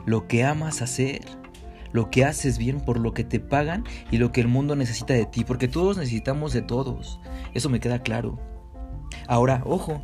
Lo 0.05 0.27
que 0.27 0.43
amas 0.43 0.81
hacer, 0.81 1.21
lo 1.91 2.09
que 2.09 2.25
haces 2.25 2.57
bien 2.57 2.81
por 2.81 2.99
lo 2.99 3.13
que 3.13 3.23
te 3.23 3.39
pagan 3.39 3.83
y 4.11 4.17
lo 4.17 4.31
que 4.31 4.41
el 4.41 4.47
mundo 4.47 4.75
necesita 4.75 5.13
de 5.13 5.25
ti, 5.25 5.43
porque 5.43 5.67
todos 5.67 5.97
necesitamos 5.97 6.53
de 6.53 6.61
todos, 6.61 7.19
eso 7.53 7.69
me 7.69 7.79
queda 7.79 8.03
claro. 8.03 8.39
Ahora, 9.27 9.61
ojo, 9.65 10.01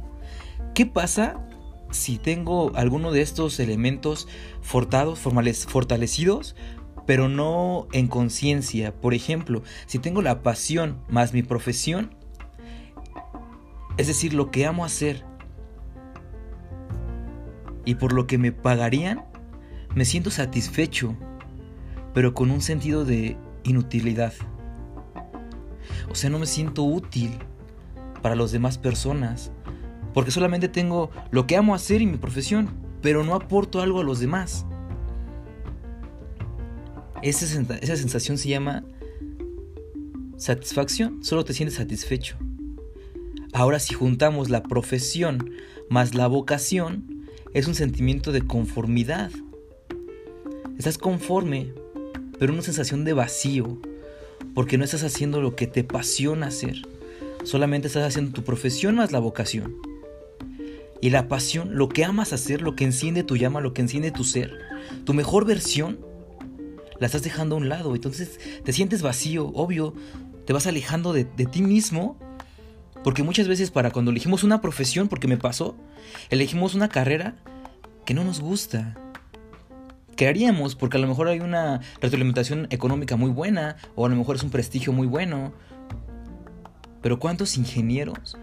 ¿qué 0.73 0.85
pasa 0.85 1.45
si 1.91 2.17
tengo 2.17 2.71
alguno 2.75 3.11
de 3.11 3.21
estos 3.21 3.59
elementos 3.59 4.27
fortados, 4.61 5.19
formales, 5.19 5.65
fortalecidos, 5.65 6.55
pero 7.05 7.29
no 7.29 7.87
en 7.91 8.07
conciencia. 8.07 8.95
Por 8.95 9.13
ejemplo, 9.13 9.63
si 9.85 9.99
tengo 9.99 10.21
la 10.21 10.43
pasión 10.43 10.99
más 11.09 11.33
mi 11.33 11.43
profesión, 11.43 12.15
es 13.97 14.07
decir, 14.07 14.33
lo 14.33 14.51
que 14.51 14.65
amo 14.65 14.85
hacer, 14.85 15.25
y 17.83 17.95
por 17.95 18.13
lo 18.13 18.27
que 18.27 18.37
me 18.37 18.51
pagarían, 18.51 19.25
me 19.95 20.05
siento 20.05 20.31
satisfecho, 20.31 21.15
pero 22.13 22.33
con 22.33 22.51
un 22.51 22.61
sentido 22.61 23.05
de 23.05 23.37
inutilidad. 23.63 24.33
O 26.09 26.15
sea, 26.15 26.29
no 26.29 26.39
me 26.39 26.45
siento 26.45 26.83
útil 26.83 27.31
para 28.21 28.35
las 28.35 28.51
demás 28.51 28.77
personas, 28.77 29.51
porque 30.13 30.31
solamente 30.31 30.67
tengo 30.67 31.09
lo 31.31 31.47
que 31.47 31.57
amo 31.57 31.75
hacer 31.75 32.01
y 32.01 32.05
mi 32.05 32.17
profesión, 32.17 32.69
pero 33.01 33.23
no 33.23 33.35
aporto 33.35 33.81
algo 33.81 33.99
a 33.99 34.03
los 34.03 34.19
demás. 34.19 34.65
Esa, 37.21 37.45
sensación 37.45 38.37
se 38.37 38.49
llama 38.49 38.83
satisfacción, 40.37 41.23
solo 41.23 41.45
te 41.45 41.53
sientes 41.53 41.77
satisfecho. 41.77 42.35
Ahora 43.53 43.79
si 43.79 43.93
juntamos 43.93 44.49
la 44.49 44.63
profesión 44.63 45.51
más 45.89 46.15
la 46.15 46.27
vocación, 46.27 47.27
es 47.53 47.67
un 47.67 47.75
sentimiento 47.75 48.31
de 48.31 48.41
conformidad. 48.41 49.31
Estás 50.81 50.97
conforme, 50.97 51.75
pero 52.39 52.53
una 52.53 52.63
sensación 52.63 53.05
de 53.05 53.13
vacío, 53.13 53.77
porque 54.55 54.79
no 54.79 54.83
estás 54.83 55.03
haciendo 55.03 55.39
lo 55.39 55.55
que 55.55 55.67
te 55.67 55.81
apasiona 55.81 56.47
hacer, 56.47 56.81
solamente 57.43 57.85
estás 57.85 58.07
haciendo 58.07 58.31
tu 58.31 58.43
profesión 58.43 58.95
más 58.95 59.11
la 59.11 59.19
vocación. 59.19 59.75
Y 60.99 61.11
la 61.11 61.27
pasión, 61.27 61.77
lo 61.77 61.87
que 61.87 62.03
amas 62.03 62.33
hacer, 62.33 62.63
lo 62.63 62.75
que 62.75 62.85
enciende 62.85 63.21
tu 63.21 63.37
llama, 63.37 63.61
lo 63.61 63.75
que 63.75 63.83
enciende 63.83 64.09
tu 64.09 64.23
ser, 64.23 64.57
tu 65.05 65.13
mejor 65.13 65.45
versión, 65.45 65.99
la 66.97 67.05
estás 67.05 67.21
dejando 67.21 67.53
a 67.53 67.59
un 67.59 67.69
lado. 67.69 67.93
Entonces 67.93 68.39
te 68.63 68.73
sientes 68.73 69.03
vacío, 69.03 69.51
obvio, 69.53 69.93
te 70.47 70.53
vas 70.53 70.65
alejando 70.65 71.13
de, 71.13 71.25
ti 71.25 71.61
mismo. 71.61 72.17
Porque 73.03 73.21
muchas 73.21 73.47
veces 73.47 73.69
para 73.69 73.91
cuando 73.91 74.09
elegimos 74.09 74.43
una 74.43 74.61
profesión, 74.61 75.09
porque 75.09 75.27
me 75.27 75.37
pasó, 75.37 75.75
elegimos 76.31 76.73
una 76.73 76.89
carrera 76.89 77.35
que 78.03 78.15
no 78.15 78.23
nos 78.23 78.39
gusta. 78.39 78.97
¿Qué 80.21 80.27
haríamos? 80.27 80.75
Porque 80.75 80.97
a 80.97 80.99
lo 80.99 81.07
mejor 81.07 81.29
hay 81.29 81.39
una 81.39 81.81
retroalimentación 81.99 82.67
económica 82.69 83.15
muy 83.15 83.31
buena, 83.31 83.77
o 83.95 84.05
a 84.05 84.09
lo 84.09 84.15
mejor 84.15 84.35
es 84.35 84.43
un 84.43 84.51
prestigio 84.51 84.93
muy 84.93 85.07
bueno. 85.07 85.51
Pero 87.01 87.17
¿cuántos 87.17 87.57
ingenieros? 87.57 88.37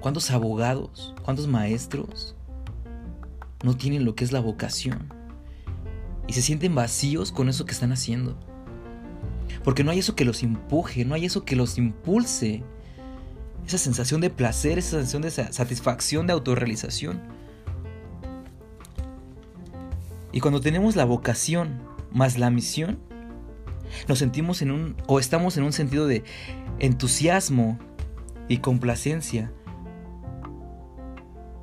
¿Cuántos 0.00 0.32
abogados? 0.32 1.14
¿Cuántos 1.22 1.46
maestros? 1.46 2.34
No 3.62 3.76
tienen 3.76 4.04
lo 4.04 4.16
que 4.16 4.24
es 4.24 4.32
la 4.32 4.40
vocación 4.40 5.14
y 6.26 6.32
se 6.32 6.42
sienten 6.42 6.74
vacíos 6.74 7.30
con 7.30 7.48
eso 7.48 7.64
que 7.64 7.74
están 7.74 7.92
haciendo. 7.92 8.36
Porque 9.62 9.84
no 9.84 9.92
hay 9.92 10.00
eso 10.00 10.16
que 10.16 10.24
los 10.24 10.42
empuje, 10.42 11.04
no 11.04 11.14
hay 11.14 11.26
eso 11.26 11.44
que 11.44 11.54
los 11.54 11.78
impulse. 11.78 12.64
Esa 13.64 13.78
sensación 13.78 14.20
de 14.20 14.30
placer, 14.30 14.80
esa 14.80 14.96
sensación 14.96 15.22
de 15.22 15.30
satisfacción, 15.30 16.26
de 16.26 16.32
autorrealización. 16.32 17.37
Y 20.32 20.40
cuando 20.40 20.60
tenemos 20.60 20.96
la 20.96 21.04
vocación 21.04 21.82
más 22.10 22.38
la 22.38 22.50
misión, 22.50 22.98
nos 24.06 24.18
sentimos 24.18 24.62
en 24.62 24.70
un, 24.70 24.96
o 25.06 25.18
estamos 25.18 25.56
en 25.56 25.64
un 25.64 25.72
sentido 25.72 26.06
de 26.06 26.24
entusiasmo 26.78 27.78
y 28.48 28.58
complacencia, 28.58 29.52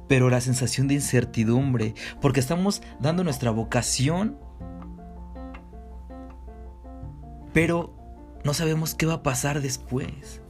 pero 0.07 0.29
la 0.29 0.41
sensación 0.41 0.87
de 0.87 0.95
incertidumbre, 0.95 1.93
porque 2.21 2.39
estamos 2.39 2.81
dando 2.99 3.23
nuestra 3.23 3.51
vocación 3.51 4.37
pero 7.55 7.95
no 8.43 8.53
sabemos 8.53 8.95
qué 8.95 9.05
va 9.05 9.13
a 9.13 9.23
pasar 9.23 9.61
después. 9.61 10.41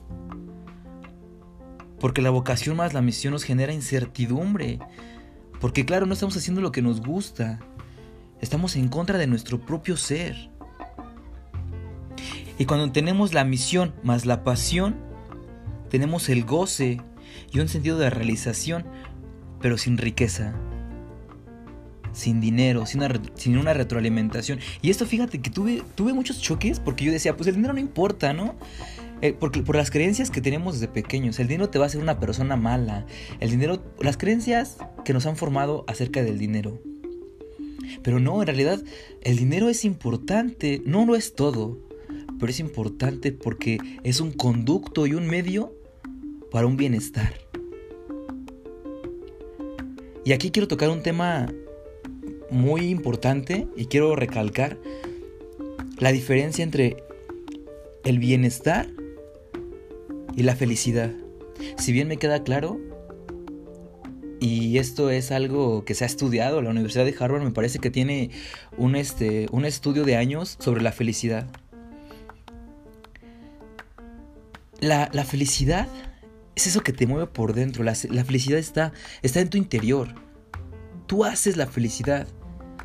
Porque 1.99 2.23
la 2.23 2.31
vocación 2.31 2.75
más 2.75 2.95
la 2.95 3.03
misión 3.03 3.33
nos 3.33 3.43
genera 3.43 3.73
incertidumbre. 3.73 4.79
Porque 5.61 5.85
claro, 5.85 6.07
no 6.07 6.13
estamos 6.13 6.35
haciendo 6.35 6.61
lo 6.61 6.71
que 6.71 6.81
nos 6.81 7.01
gusta. 7.01 7.59
Estamos 8.45 8.75
en 8.75 8.89
contra 8.89 9.17
de 9.17 9.25
nuestro 9.25 9.59
propio 9.59 9.97
ser. 9.97 10.51
Y 12.59 12.65
cuando 12.65 12.91
tenemos 12.91 13.33
la 13.33 13.43
misión 13.43 13.95
más 14.03 14.27
la 14.27 14.43
pasión, 14.43 14.97
tenemos 15.89 16.29
el 16.29 16.45
goce 16.45 17.01
y 17.51 17.59
un 17.59 17.67
sentido 17.67 17.97
de 17.97 18.11
realización, 18.11 18.85
pero 19.61 19.79
sin 19.79 19.97
riqueza 19.97 20.53
sin 22.11 22.39
dinero, 22.39 22.85
sin 22.85 23.01
una, 23.01 23.19
sin 23.33 23.57
una 23.57 23.73
retroalimentación. 23.73 24.59
Y 24.83 24.91
esto 24.91 25.07
fíjate 25.07 25.41
que 25.41 25.49
tuve, 25.49 25.83
tuve 25.95 26.13
muchos 26.13 26.39
choques 26.39 26.79
porque 26.79 27.03
yo 27.03 27.11
decía, 27.11 27.35
pues 27.35 27.47
el 27.47 27.55
dinero 27.55 27.73
no 27.73 27.79
importa, 27.79 28.31
¿no? 28.31 28.55
Eh, 29.21 29.33
por 29.33 29.75
las 29.75 29.91
creencias 29.91 30.29
que 30.29 30.39
tenemos 30.39 30.75
desde 30.75 30.87
pequeños, 30.87 31.39
el 31.39 31.47
dinero 31.47 31.69
te 31.69 31.79
va 31.79 31.85
a 31.85 31.87
hacer 31.87 31.99
una 31.99 32.19
persona 32.19 32.55
mala. 32.55 33.05
El 33.41 33.49
dinero, 33.49 33.83
las 33.99 34.15
creencias 34.15 34.77
que 35.03 35.13
nos 35.13 35.25
han 35.25 35.35
formado 35.35 35.83
acerca 35.87 36.23
del 36.23 36.37
dinero. 36.37 36.79
Pero 38.01 38.19
no, 38.19 38.41
en 38.41 38.47
realidad 38.47 38.83
el 39.21 39.37
dinero 39.37 39.69
es 39.69 39.85
importante, 39.85 40.81
no 40.85 41.05
lo 41.05 41.15
es 41.15 41.35
todo, 41.35 41.77
pero 42.39 42.49
es 42.49 42.59
importante 42.59 43.31
porque 43.31 43.77
es 44.03 44.19
un 44.19 44.31
conducto 44.31 45.07
y 45.07 45.13
un 45.13 45.27
medio 45.27 45.73
para 46.51 46.67
un 46.67 46.77
bienestar. 46.77 47.33
Y 50.23 50.33
aquí 50.33 50.51
quiero 50.51 50.67
tocar 50.67 50.89
un 50.89 51.03
tema 51.03 51.47
muy 52.49 52.89
importante 52.89 53.67
y 53.75 53.85
quiero 53.85 54.15
recalcar 54.15 54.77
la 55.99 56.11
diferencia 56.11 56.63
entre 56.63 56.97
el 58.03 58.19
bienestar 58.19 58.89
y 60.35 60.43
la 60.43 60.55
felicidad. 60.55 61.11
Si 61.77 61.91
bien 61.91 62.07
me 62.07 62.17
queda 62.17 62.43
claro, 62.43 62.79
y 64.45 64.77
esto 64.77 65.09
es 65.09 65.31
algo 65.31 65.85
que 65.85 65.95
se 65.95 66.03
ha 66.03 66.07
estudiado. 66.07 66.61
La 66.61 66.69
Universidad 66.69 67.03
de 67.03 67.15
Harvard 67.19 67.41
me 67.41 67.49
parece 67.49 67.79
que 67.79 67.89
tiene 67.89 68.29
un, 68.77 68.95
este, 68.95 69.47
un 69.51 69.65
estudio 69.65 70.03
de 70.03 70.17
años 70.17 70.55
sobre 70.59 70.83
la 70.83 70.91
felicidad. 70.91 71.47
La, 74.79 75.09
la 75.13 75.23
felicidad 75.23 75.87
es 76.53 76.67
eso 76.67 76.81
que 76.81 76.93
te 76.93 77.07
mueve 77.07 77.25
por 77.25 77.53
dentro. 77.53 77.83
La, 77.83 77.95
la, 78.11 78.23
felicidad 78.23 78.59
está, 78.59 78.93
está 79.23 79.39
en 79.39 79.49
tu 79.49 79.57
interior. 79.57 80.13
Tú 81.07 81.25
haces 81.25 81.57
la 81.57 81.65
felicidad. 81.65 82.27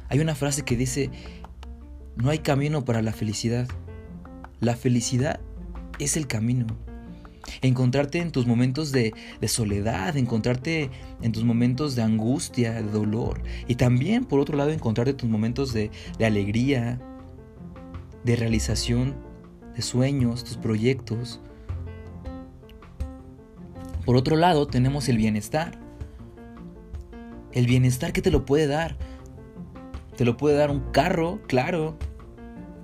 Hay 0.08 0.20
una 0.20 0.34
frase 0.34 0.62
que 0.62 0.78
dice, 0.78 1.10
no 2.16 2.30
hay 2.30 2.38
camino 2.38 2.86
para 2.86 3.02
la 3.02 3.12
felicidad. 3.12 3.68
La 4.60 4.76
felicidad 4.76 5.40
es 5.98 6.16
el 6.16 6.26
camino. 6.26 6.68
Encontrarte 7.62 8.18
en 8.18 8.32
tus 8.32 8.46
momentos 8.46 8.92
de, 8.92 9.14
soledad, 9.46 10.16
encontrarte 10.16 10.90
en 11.22 11.32
tus 11.32 11.44
momentos 11.44 11.94
de 11.94 12.02
angustia, 12.02 12.72
de 12.72 12.82
dolor. 12.82 13.42
Y 13.68 13.76
también, 13.76 14.24
por 14.24 14.40
otro 14.40 14.56
lado, 14.56 14.70
encontrarte 14.70 15.12
en 15.12 15.16
tus 15.16 15.30
momentos 15.30 15.72
de, 15.72 15.90
de 16.18 16.26
alegría, 16.26 17.00
de 18.24 18.36
realización 18.36 19.16
de 19.74 19.82
sueños, 19.82 20.44
tus 20.44 20.56
proyectos. 20.56 21.40
Por 24.04 24.16
otro 24.16 24.36
lado, 24.36 24.66
tenemos 24.66 25.08
el 25.08 25.16
bienestar. 25.16 25.78
El 27.52 27.66
bienestar 27.66 28.12
que 28.12 28.22
te 28.22 28.30
lo 28.30 28.44
puede 28.44 28.66
dar. 28.66 28.96
Te 30.16 30.24
lo 30.24 30.36
puede 30.36 30.56
dar 30.56 30.70
un 30.70 30.80
carro, 30.92 31.40
claro. 31.46 31.96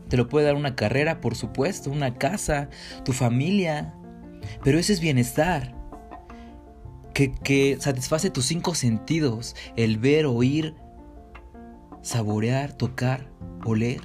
Te 0.08 0.16
lo 0.16 0.28
puede 0.28 0.46
dar 0.46 0.54
una 0.54 0.76
carrera, 0.76 1.20
por 1.20 1.34
supuesto, 1.34 1.90
una 1.90 2.14
casa, 2.14 2.70
tu 3.04 3.12
familia. 3.12 3.95
Pero 4.62 4.78
ese 4.78 4.92
es 4.92 5.00
bienestar. 5.00 5.74
Que, 7.14 7.32
que 7.32 7.78
satisface 7.80 8.30
tus 8.30 8.46
cinco 8.46 8.74
sentidos. 8.74 9.56
El 9.76 9.98
ver, 9.98 10.26
oír, 10.26 10.74
saborear, 12.02 12.72
tocar, 12.72 13.30
oler. 13.64 14.00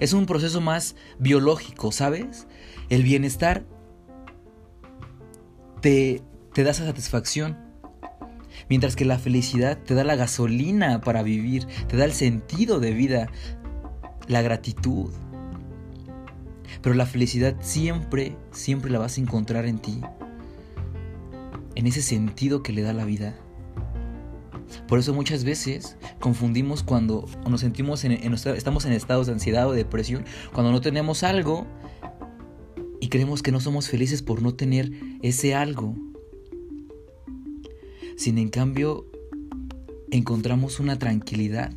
Es 0.00 0.12
un 0.12 0.26
proceso 0.26 0.60
más 0.60 0.96
biológico, 1.18 1.92
¿sabes? 1.92 2.46
El 2.88 3.02
bienestar 3.02 3.64
te, 5.80 6.22
te 6.54 6.62
da 6.62 6.70
esa 6.70 6.84
satisfacción. 6.84 7.58
Mientras 8.68 8.96
que 8.96 9.04
la 9.04 9.18
felicidad 9.18 9.78
te 9.78 9.94
da 9.94 10.04
la 10.04 10.16
gasolina 10.16 11.00
para 11.00 11.22
vivir, 11.22 11.66
te 11.88 11.96
da 11.96 12.04
el 12.04 12.12
sentido 12.12 12.80
de 12.80 12.92
vida, 12.92 13.30
la 14.26 14.42
gratitud. 14.42 15.10
Pero 16.82 16.94
la 16.94 17.06
felicidad 17.06 17.56
siempre, 17.60 18.36
siempre 18.52 18.90
la 18.90 18.98
vas 18.98 19.18
a 19.18 19.20
encontrar 19.20 19.66
en 19.66 19.78
ti. 19.78 20.00
En 21.74 21.86
ese 21.86 22.02
sentido 22.02 22.62
que 22.62 22.72
le 22.72 22.82
da 22.82 22.92
la 22.92 23.04
vida. 23.04 23.36
Por 24.86 24.98
eso 24.98 25.14
muchas 25.14 25.44
veces 25.44 25.96
confundimos 26.20 26.82
cuando 26.82 27.26
nos 27.48 27.60
sentimos 27.60 28.04
en, 28.04 28.12
estamos 28.12 28.84
en 28.84 28.92
estados 28.92 29.26
de 29.26 29.32
ansiedad 29.32 29.68
o 29.68 29.72
depresión, 29.72 30.24
cuando 30.52 30.72
no 30.72 30.80
tenemos 30.80 31.22
algo 31.22 31.66
y 33.00 33.08
creemos 33.08 33.42
que 33.42 33.52
no 33.52 33.60
somos 33.60 33.88
felices 33.88 34.22
por 34.22 34.42
no 34.42 34.54
tener 34.54 34.90
ese 35.22 35.54
algo. 35.54 35.94
Sin 38.16 38.38
en 38.38 38.48
cambio 38.48 39.06
encontramos 40.10 40.80
una 40.80 40.98
tranquilidad, 40.98 41.72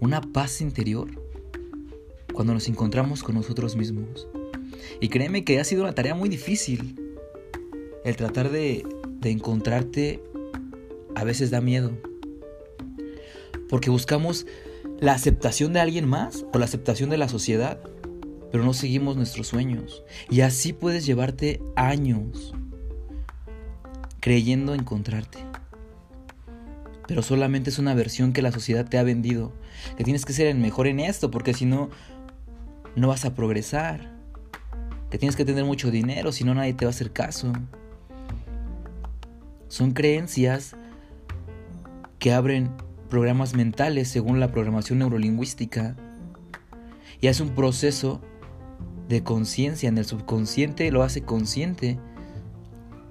una 0.00 0.20
paz 0.20 0.60
interior 0.60 1.19
cuando 2.32 2.54
nos 2.54 2.68
encontramos 2.68 3.22
con 3.22 3.34
nosotros 3.34 3.76
mismos. 3.76 4.28
Y 5.00 5.08
créeme 5.08 5.44
que 5.44 5.60
ha 5.60 5.64
sido 5.64 5.82
una 5.82 5.94
tarea 5.94 6.14
muy 6.14 6.28
difícil. 6.28 6.96
El 8.04 8.16
tratar 8.16 8.50
de, 8.50 8.84
de 9.20 9.30
encontrarte 9.30 10.22
a 11.14 11.24
veces 11.24 11.50
da 11.50 11.60
miedo. 11.60 11.92
Porque 13.68 13.90
buscamos 13.90 14.46
la 14.98 15.12
aceptación 15.12 15.72
de 15.72 15.80
alguien 15.80 16.08
más 16.08 16.44
o 16.52 16.58
la 16.58 16.64
aceptación 16.64 17.10
de 17.10 17.18
la 17.18 17.28
sociedad 17.28 17.80
pero 18.50 18.64
no 18.64 18.74
seguimos 18.74 19.16
nuestros 19.16 19.48
sueños. 19.48 20.02
Y 20.28 20.40
así 20.40 20.72
puedes 20.72 21.06
llevarte 21.06 21.62
años 21.76 22.54
creyendo 24.20 24.74
encontrarte. 24.74 25.38
Pero 27.06 27.22
solamente 27.22 27.70
es 27.70 27.78
una 27.78 27.94
versión 27.94 28.32
que 28.32 28.42
la 28.42 28.52
sociedad 28.52 28.88
te 28.88 28.98
ha 28.98 29.02
vendido. 29.02 29.52
Que 29.96 30.04
tienes 30.04 30.24
que 30.24 30.32
ser 30.32 30.46
el 30.46 30.58
mejor 30.58 30.86
en 30.86 31.00
esto, 31.00 31.30
porque 31.30 31.54
si 31.54 31.64
no, 31.64 31.90
no 32.96 33.08
vas 33.08 33.24
a 33.24 33.34
progresar. 33.34 34.18
Que 35.10 35.18
tienes 35.18 35.36
que 35.36 35.44
tener 35.44 35.64
mucho 35.64 35.90
dinero, 35.90 36.30
si 36.32 36.44
no 36.44 36.54
nadie 36.54 36.74
te 36.74 36.84
va 36.84 36.90
a 36.90 36.94
hacer 36.94 37.12
caso. 37.12 37.52
Son 39.68 39.92
creencias 39.92 40.76
que 42.18 42.32
abren 42.32 42.70
programas 43.08 43.54
mentales 43.54 44.08
según 44.08 44.40
la 44.40 44.52
programación 44.52 45.00
neurolingüística. 45.00 45.96
Y 47.20 47.26
es 47.26 47.40
un 47.40 47.50
proceso 47.50 48.20
de 49.08 49.22
conciencia 49.24 49.88
en 49.88 49.98
el 49.98 50.04
subconsciente, 50.04 50.90
lo 50.92 51.02
hace 51.02 51.22
consciente 51.22 51.98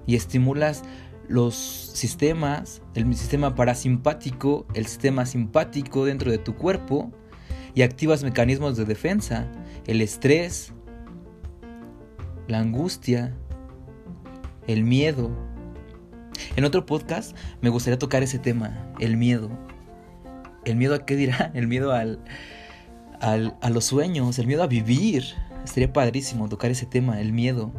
y 0.06 0.16
estimulas 0.16 0.82
los 1.28 1.54
sistemas, 1.54 2.82
el 2.94 3.14
sistema 3.14 3.54
parasimpático, 3.54 4.66
el 4.74 4.86
sistema 4.86 5.26
simpático 5.26 6.04
dentro 6.04 6.32
de 6.32 6.38
tu 6.38 6.56
cuerpo 6.56 7.12
y 7.74 7.82
activas 7.82 8.24
mecanismos 8.24 8.76
de 8.76 8.84
defensa, 8.84 9.46
el 9.90 10.02
estrés, 10.02 10.72
la 12.46 12.60
angustia, 12.60 13.34
el 14.68 14.84
miedo. 14.84 15.32
En 16.54 16.64
otro 16.64 16.86
podcast 16.86 17.36
me 17.60 17.70
gustaría 17.70 17.98
tocar 17.98 18.22
ese 18.22 18.38
tema, 18.38 18.94
el 19.00 19.16
miedo. 19.16 19.50
¿El 20.64 20.76
miedo 20.76 20.94
a 20.94 21.04
qué 21.04 21.16
dirá? 21.16 21.50
El 21.54 21.66
miedo 21.66 21.90
al, 21.92 22.22
al, 23.20 23.56
a 23.60 23.70
los 23.70 23.84
sueños, 23.84 24.38
el 24.38 24.46
miedo 24.46 24.62
a 24.62 24.68
vivir, 24.68 25.24
Estaría 25.64 25.92
padrísimo 25.92 26.48
tocar 26.48 26.70
ese 26.70 26.86
tema, 26.86 27.20
el 27.20 27.32
miedo 27.32 27.72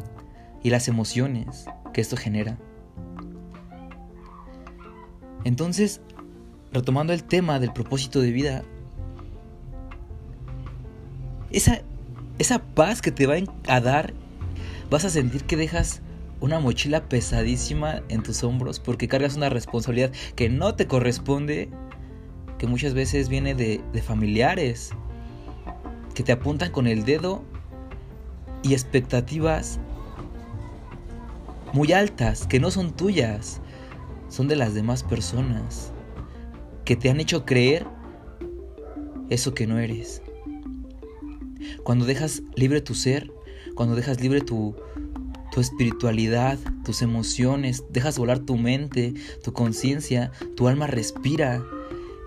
y 0.62 0.68
las 0.68 0.88
emociones 0.88 1.64
que 1.94 2.02
esto 2.02 2.16
genera. 2.16 2.58
Entonces, 5.44 6.02
retomando 6.72 7.14
el 7.14 7.24
tema 7.24 7.58
del 7.58 7.72
propósito 7.72 8.20
de 8.20 8.30
vida, 8.30 8.62
esa, 11.50 11.82
esa 12.42 12.58
paz 12.58 13.00
que 13.00 13.12
te 13.12 13.26
va 13.26 13.36
a 13.68 13.80
dar, 13.80 14.12
vas 14.90 15.04
a 15.04 15.10
sentir 15.10 15.44
que 15.44 15.56
dejas 15.56 16.02
una 16.40 16.58
mochila 16.58 17.08
pesadísima 17.08 18.02
en 18.08 18.24
tus 18.24 18.42
hombros 18.42 18.80
porque 18.80 19.06
cargas 19.06 19.36
una 19.36 19.48
responsabilidad 19.48 20.10
que 20.34 20.48
no 20.48 20.74
te 20.74 20.88
corresponde, 20.88 21.70
que 22.58 22.66
muchas 22.66 22.94
veces 22.94 23.28
viene 23.28 23.54
de, 23.54 23.80
de 23.92 24.02
familiares, 24.02 24.90
que 26.14 26.24
te 26.24 26.32
apuntan 26.32 26.72
con 26.72 26.88
el 26.88 27.04
dedo 27.04 27.44
y 28.64 28.72
expectativas 28.72 29.78
muy 31.72 31.92
altas 31.92 32.48
que 32.48 32.58
no 32.58 32.72
son 32.72 32.90
tuyas, 32.90 33.60
son 34.28 34.48
de 34.48 34.56
las 34.56 34.74
demás 34.74 35.04
personas 35.04 35.92
que 36.84 36.96
te 36.96 37.08
han 37.08 37.20
hecho 37.20 37.44
creer 37.44 37.86
eso 39.30 39.54
que 39.54 39.68
no 39.68 39.78
eres. 39.78 40.22
Cuando 41.82 42.04
dejas 42.04 42.42
libre 42.54 42.80
tu 42.80 42.94
ser, 42.94 43.32
cuando 43.74 43.94
dejas 43.94 44.20
libre 44.20 44.40
tu, 44.40 44.74
tu 45.52 45.60
espiritualidad, 45.60 46.58
tus 46.84 47.02
emociones, 47.02 47.84
dejas 47.90 48.18
volar 48.18 48.40
tu 48.40 48.56
mente, 48.56 49.14
tu 49.42 49.52
conciencia, 49.52 50.32
tu 50.56 50.68
alma 50.68 50.86
respira 50.86 51.64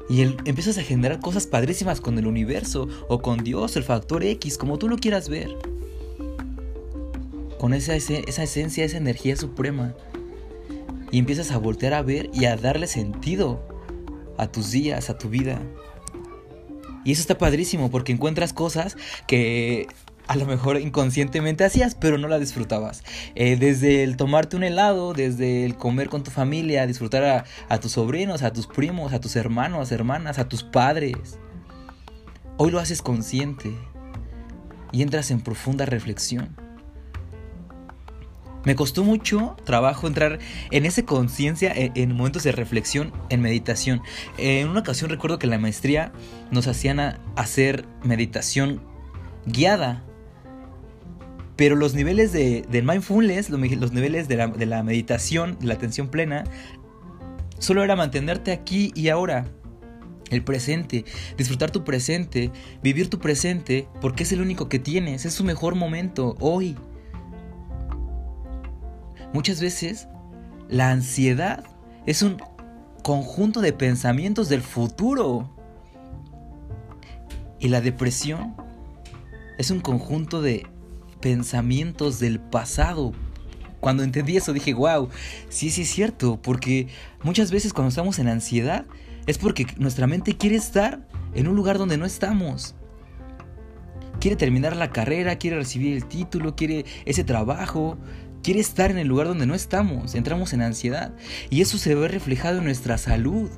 y 0.10 0.22
empiezas 0.22 0.78
a 0.78 0.84
generar 0.84 1.20
cosas 1.20 1.48
padrísimas 1.48 2.00
con 2.00 2.20
el 2.20 2.28
universo 2.28 2.88
o 3.10 3.22
con 3.22 3.44
Dios, 3.44 3.76
el 3.76 3.84
factor 3.84 4.24
X, 4.24 4.58
como 4.58 4.78
tú 4.78 4.88
lo 4.88 4.98
quieras 4.98 5.30
ver 5.30 5.58
con 7.66 7.74
esa, 7.74 7.96
esa 7.96 8.44
esencia, 8.44 8.86
esa 8.86 8.98
energía 8.98 9.36
suprema. 9.36 9.96
Y 11.12 11.20
empiezas 11.20 11.52
a 11.52 11.58
voltear 11.58 11.94
a 11.94 12.02
ver 12.02 12.30
y 12.34 12.46
a 12.46 12.58
darle 12.58 12.88
sentido 12.88 13.60
a 14.38 14.52
tus 14.52 14.72
días, 14.72 15.10
a 15.10 15.18
tu 15.18 15.30
vida. 15.30 15.60
Y 17.06 17.14
eso 17.14 17.22
está 17.22 17.38
padrísimo 17.38 17.90
porque 17.90 18.12
encuentras 18.12 18.52
cosas 18.52 18.98
que 19.28 19.88
a 20.28 20.36
lo 20.36 20.46
mejor 20.46 20.80
inconscientemente 20.82 21.64
hacías, 21.64 21.96
pero 21.96 22.18
no 22.18 22.28
las 22.28 22.40
disfrutabas. 22.40 23.04
Eh, 23.36 23.56
desde 23.58 24.04
el 24.04 24.18
tomarte 24.18 24.58
un 24.58 24.64
helado, 24.64 25.14
desde 25.14 25.66
el 25.66 25.78
comer 25.78 26.10
con 26.10 26.24
tu 26.24 26.32
familia, 26.32 26.88
disfrutar 26.88 27.24
a, 27.24 27.46
a, 27.70 27.80
tus 27.80 27.94
sobrinos, 27.94 28.42
a 28.42 28.52
tus 28.52 28.68
primos, 28.68 29.14
a 29.14 29.20
tus 29.20 29.36
hermanos, 29.36 29.92
hermanas, 29.92 30.40
a 30.40 30.50
tus 30.50 30.64
padres. 30.64 31.38
Hoy 32.58 32.72
lo 32.72 32.80
haces 32.80 33.02
consciente 33.02 33.72
y 34.92 35.02
entras 35.02 35.30
en 35.30 35.42
profunda 35.42 35.86
reflexión. 35.86 36.65
Me 38.66 38.76
costó 38.76 39.04
mucho 39.04 39.56
trabajo 39.64 40.08
entrar 40.08 40.40
en 40.72 40.86
esa 40.86 41.04
conciencia 41.04 41.72
en, 41.76 42.16
momentos 42.16 42.44
de 42.44 42.52
reflexión, 42.52 43.14
en 43.30 43.42
meditación. 43.42 44.02
En 44.38 44.68
una 44.68 44.80
ocasión 44.80 45.10
recuerdo 45.12 45.38
que 45.40 45.48
la 45.48 45.60
maestría 45.60 46.12
nos 46.52 46.68
hacían 46.68 47.00
hacer 47.36 47.86
meditación 48.04 48.82
guiada. 49.46 50.04
Pero 51.56 51.76
los 51.76 51.94
niveles 51.94 52.34
de, 52.34 52.66
mindfulness, 52.84 53.50
los, 53.50 53.60
niveles 53.94 54.28
de 54.28 54.36
la, 54.36 54.48
de 54.48 54.66
la 54.66 54.84
meditación, 54.84 55.58
de 55.60 55.68
la 55.68 55.76
atención 55.76 56.10
plena, 56.10 56.44
solo 57.60 57.84
era 57.84 57.96
mantenerte 57.96 58.52
aquí 58.52 58.92
y 58.96 59.10
ahora. 59.10 59.46
El 60.32 60.44
presente, 60.44 61.06
disfrutar 61.38 61.70
tu 61.70 61.84
presente, 61.84 62.50
vivir 62.82 63.12
tu 63.12 63.20
presente, 63.20 63.88
porque 64.02 64.24
es 64.24 64.32
el 64.32 64.42
único 64.42 64.68
que 64.70 64.80
tienes, 64.80 65.24
es 65.24 65.36
tu 65.36 65.44
mejor 65.44 65.76
momento, 65.76 66.36
hoy. 66.40 66.76
Muchas 69.36 69.60
veces 69.60 70.08
la 70.70 70.92
ansiedad 70.92 71.66
es 72.06 72.22
un 72.22 72.38
conjunto 73.04 73.60
de 73.60 73.74
pensamientos 73.74 74.48
del 74.48 74.62
futuro. 74.62 75.54
Y 77.60 77.68
la 77.68 77.82
depresión 77.82 78.56
es 79.58 79.72
un 79.72 79.82
conjunto 79.82 80.42
de 80.42 80.66
pensamientos 81.20 82.22
del 82.22 82.40
pasado. 82.40 83.12
Cuando 83.82 84.04
entendí 84.04 84.38
eso 84.38 84.54
dije, 84.54 84.74
wow, 84.74 85.10
sí, 85.50 85.70
sí 85.70 85.82
es 85.82 85.90
cierto, 85.90 86.42
porque 86.42 86.88
muchas 87.22 87.52
veces 87.52 87.74
cuando 87.74 87.90
estamos 87.90 88.20
en 88.20 88.30
ansiedad 88.30 88.86
es 89.28 89.38
porque 89.38 89.68
nuestra 89.76 90.08
mente 90.08 90.38
quiere 90.38 90.56
estar 90.56 91.06
en 91.34 91.50
un 91.50 91.58
lugar 91.58 91.78
donde 91.78 91.98
no 91.98 92.06
estamos. 92.06 92.74
Quiere 94.22 94.38
terminar 94.38 94.78
la 94.78 94.92
carrera, 94.92 95.36
quiere 95.36 95.58
recibir 95.58 95.94
el 95.94 96.06
título, 96.06 96.56
quiere 96.56 96.86
ese 97.04 97.26
trabajo, 97.26 97.98
quiere 98.46 98.60
estar 98.60 98.92
en 98.92 99.00
el 99.00 99.08
lugar 99.08 99.26
donde 99.26 99.48
no 99.48 99.56
estamos, 99.56 100.14
entramos 100.14 100.54
en 100.54 100.62
ansiedad 100.62 101.12
y 101.50 101.62
eso 101.62 101.80
se 101.80 101.96
ve 101.96 102.08
reflejado 102.08 102.60
en 102.60 102.66
nuestra 102.66 103.00
salud. 103.00 103.50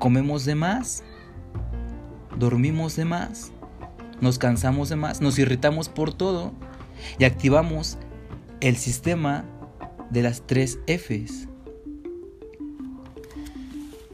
Comemos 0.00 0.44
de 0.44 0.56
más, 0.56 1.04
dormimos 2.36 2.96
de 2.96 3.04
más, 3.04 3.52
nos 4.20 4.40
cansamos 4.40 4.88
de 4.88 4.96
más, 4.96 5.20
nos 5.20 5.38
irritamos 5.38 5.88
por 5.88 6.12
todo 6.12 6.52
y 7.20 7.26
activamos 7.26 7.96
el 8.60 8.76
sistema 8.76 9.44
de 10.10 10.22
las 10.22 10.44
tres 10.48 10.80
Fs. 10.88 11.46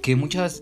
Que 0.02 0.16
muchas, 0.16 0.60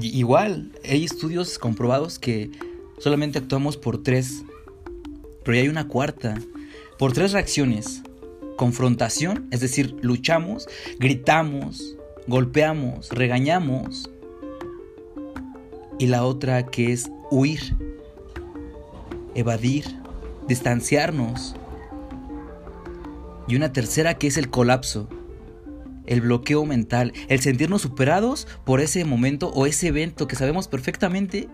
igual, 0.00 0.72
hay 0.84 1.04
estudios 1.04 1.60
comprobados 1.60 2.18
que 2.18 2.50
solamente 2.98 3.38
actuamos 3.38 3.76
por 3.76 4.02
tres, 4.02 4.42
pero 5.44 5.58
hay 5.58 5.68
una 5.68 5.86
cuarta, 5.86 6.34
por 6.98 7.12
tres 7.12 7.30
reacciones 7.30 8.02
confrontación, 8.56 9.48
es 9.50 9.60
decir, 9.60 9.96
luchamos, 10.02 10.68
gritamos, 10.98 11.96
golpeamos, 12.26 13.08
regañamos. 13.10 14.10
Y 15.98 16.06
la 16.06 16.24
otra 16.24 16.66
que 16.66 16.92
es 16.92 17.10
huir, 17.30 17.76
evadir, 19.34 19.84
distanciarnos. 20.48 21.54
Y 23.46 23.56
una 23.56 23.72
tercera 23.72 24.14
que 24.14 24.26
es 24.26 24.36
el 24.36 24.50
colapso, 24.50 25.08
el 26.06 26.20
bloqueo 26.20 26.64
mental, 26.64 27.12
el 27.28 27.40
sentirnos 27.40 27.82
superados 27.82 28.48
por 28.64 28.80
ese 28.80 29.04
momento 29.04 29.48
o 29.48 29.66
ese 29.66 29.88
evento 29.88 30.26
que 30.26 30.36
sabemos 30.36 30.68
perfectamente 30.68 31.48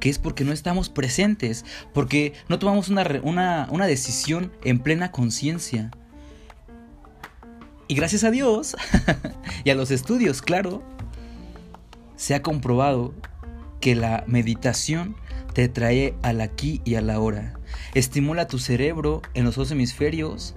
que 0.00 0.08
es 0.08 0.18
porque 0.18 0.44
no 0.44 0.52
estamos 0.52 0.88
presentes, 0.88 1.64
porque 1.92 2.32
no 2.48 2.58
tomamos 2.58 2.88
una, 2.88 3.06
una, 3.22 3.68
una 3.70 3.86
decisión 3.86 4.50
en 4.64 4.80
plena 4.80 5.12
conciencia. 5.12 5.90
Y 7.90 7.94
gracias 7.96 8.22
a 8.22 8.30
Dios 8.30 8.76
y 9.64 9.70
a 9.70 9.74
los 9.74 9.90
estudios, 9.90 10.42
claro, 10.42 10.80
se 12.14 12.36
ha 12.36 12.40
comprobado 12.40 13.12
que 13.80 13.96
la 13.96 14.22
meditación 14.28 15.16
te 15.54 15.66
trae 15.66 16.14
al 16.22 16.40
aquí 16.40 16.80
y 16.84 16.94
a 16.94 17.00
la 17.00 17.18
hora. 17.18 17.58
Estimula 17.94 18.46
tu 18.46 18.60
cerebro 18.60 19.22
en 19.34 19.44
los 19.44 19.56
dos 19.56 19.72
hemisferios, 19.72 20.54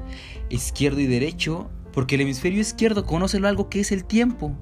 izquierdo 0.49 0.99
y 0.99 1.07
derecho, 1.07 1.71
porque 1.91 2.15
el 2.15 2.21
hemisferio 2.21 2.61
izquierdo 2.61 3.07
conoce 3.07 3.37
algo 3.37 3.67
que 3.67 3.79
es 3.79 3.91
el 3.91 4.05
tiempo. 4.05 4.55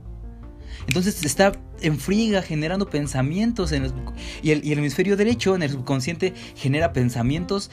Entonces 0.88 1.26
está 1.26 1.52
en 1.82 2.00
friga 2.00 2.42
generando 2.42 2.90
pensamientos 2.90 3.74
en 3.74 3.84
el, 3.84 3.94
y 4.42 4.52
el 4.52 4.80
hemisferio 4.80 5.18
derecho 5.18 5.56
en 5.56 5.64
el 5.64 5.72
subconsciente 5.72 6.34
genera 6.56 6.94
pensamientos 6.94 7.70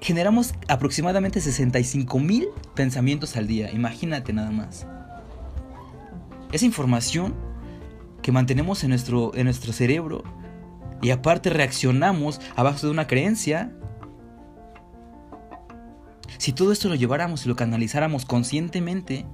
generamos 0.00 0.54
aproximadamente 0.68 1.40
65 1.40 2.18
mil 2.18 2.48
pensamientos 2.74 3.36
al 3.36 3.46
día. 3.46 3.70
Imagínate 3.72 4.32
nada 4.32 4.50
más. 4.50 4.86
Esa 6.52 6.64
información 6.64 7.34
que 8.22 8.32
mantenemos 8.32 8.82
en 8.84 8.90
nuestro, 8.90 9.34
en 9.34 9.44
nuestro 9.44 9.72
cerebro 9.72 10.22
y 11.02 11.10
aparte 11.10 11.50
reaccionamos 11.50 12.40
abajo 12.56 12.86
de 12.86 12.90
una 12.92 13.06
creencia. 13.06 13.72
Si 16.38 16.52
todo 16.52 16.72
esto 16.72 16.88
lo 16.88 16.94
lleváramos 16.94 17.44
y 17.44 17.48
lo 17.48 17.56
canalizáramos 17.56 18.24
conscientemente, 18.24 19.26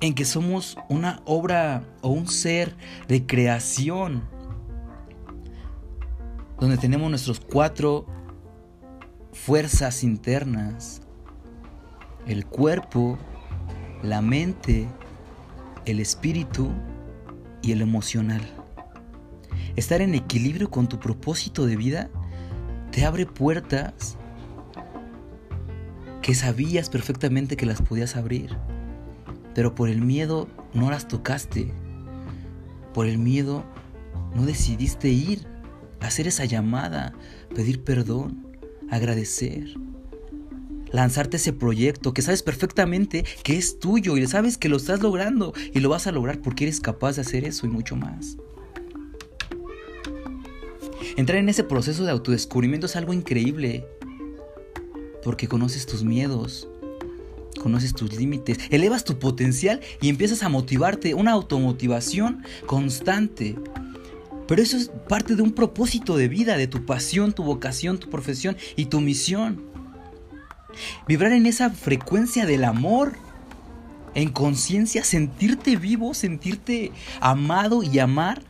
en 0.00 0.14
que 0.14 0.24
somos 0.24 0.76
una 0.88 1.22
obra 1.24 1.84
o 2.00 2.08
un 2.10 2.26
ser 2.26 2.76
de 3.06 3.24
creación, 3.24 4.24
donde 6.58 6.76
tenemos 6.76 7.08
nuestros 7.08 7.40
cuatro 7.40 8.06
fuerzas 9.32 10.04
internas, 10.04 11.00
el 12.26 12.46
cuerpo, 12.46 13.18
la 14.02 14.20
mente, 14.20 14.86
el 15.86 16.00
espíritu 16.00 16.70
y 17.62 17.72
el 17.72 17.80
emocional. 17.80 18.42
Estar 19.74 20.02
en 20.02 20.14
equilibrio 20.14 20.70
con 20.70 20.88
tu 20.88 21.00
propósito 21.00 21.66
de 21.66 21.76
vida 21.76 22.10
te 22.90 23.06
abre 23.06 23.26
puertas 23.26 24.18
que 26.20 26.34
sabías 26.34 26.90
perfectamente 26.90 27.56
que 27.56 27.66
las 27.66 27.80
podías 27.80 28.16
abrir, 28.16 28.56
pero 29.54 29.74
por 29.74 29.88
el 29.88 30.02
miedo 30.02 30.46
no 30.74 30.90
las 30.90 31.08
tocaste, 31.08 31.72
por 32.92 33.06
el 33.06 33.18
miedo 33.18 33.64
no 34.34 34.44
decidiste 34.44 35.08
ir, 35.08 35.46
hacer 36.00 36.28
esa 36.28 36.44
llamada, 36.44 37.14
pedir 37.54 37.82
perdón 37.82 38.51
agradecer, 38.92 39.74
lanzarte 40.90 41.38
ese 41.38 41.54
proyecto 41.54 42.12
que 42.12 42.20
sabes 42.20 42.42
perfectamente 42.42 43.24
que 43.42 43.56
es 43.56 43.78
tuyo 43.78 44.18
y 44.18 44.26
sabes 44.26 44.58
que 44.58 44.68
lo 44.68 44.76
estás 44.76 45.00
logrando 45.00 45.54
y 45.72 45.80
lo 45.80 45.88
vas 45.88 46.06
a 46.06 46.12
lograr 46.12 46.42
porque 46.42 46.64
eres 46.64 46.78
capaz 46.78 47.16
de 47.16 47.22
hacer 47.22 47.44
eso 47.44 47.66
y 47.66 47.70
mucho 47.70 47.96
más. 47.96 48.36
Entrar 51.16 51.38
en 51.38 51.48
ese 51.48 51.64
proceso 51.64 52.04
de 52.04 52.10
autodescubrimiento 52.10 52.84
es 52.84 52.94
algo 52.94 53.14
increíble 53.14 53.86
porque 55.24 55.48
conoces 55.48 55.86
tus 55.86 56.04
miedos, 56.04 56.68
conoces 57.62 57.94
tus 57.94 58.14
límites, 58.14 58.58
elevas 58.68 59.04
tu 59.04 59.18
potencial 59.18 59.80
y 60.02 60.10
empiezas 60.10 60.42
a 60.42 60.50
motivarte, 60.50 61.14
una 61.14 61.32
automotivación 61.32 62.44
constante 62.66 63.56
pero 64.52 64.64
eso 64.64 64.76
es 64.76 64.90
parte 65.08 65.34
de 65.34 65.40
un 65.40 65.52
propósito 65.52 66.14
de 66.14 66.28
vida, 66.28 66.58
de 66.58 66.66
tu 66.66 66.84
pasión, 66.84 67.32
tu 67.32 67.42
vocación, 67.42 67.96
tu 67.96 68.10
profesión 68.10 68.54
y 68.76 68.84
tu 68.84 69.00
misión. 69.00 69.62
Vibrar 71.08 71.32
en 71.32 71.46
esa 71.46 71.70
frecuencia 71.70 72.44
del 72.44 72.64
amor, 72.64 73.14
en 74.14 74.28
conciencia, 74.28 75.04
sentirte 75.04 75.76
vivo, 75.76 76.12
sentirte 76.12 76.92
amado 77.18 77.82
y 77.82 77.98
amar, 77.98 78.42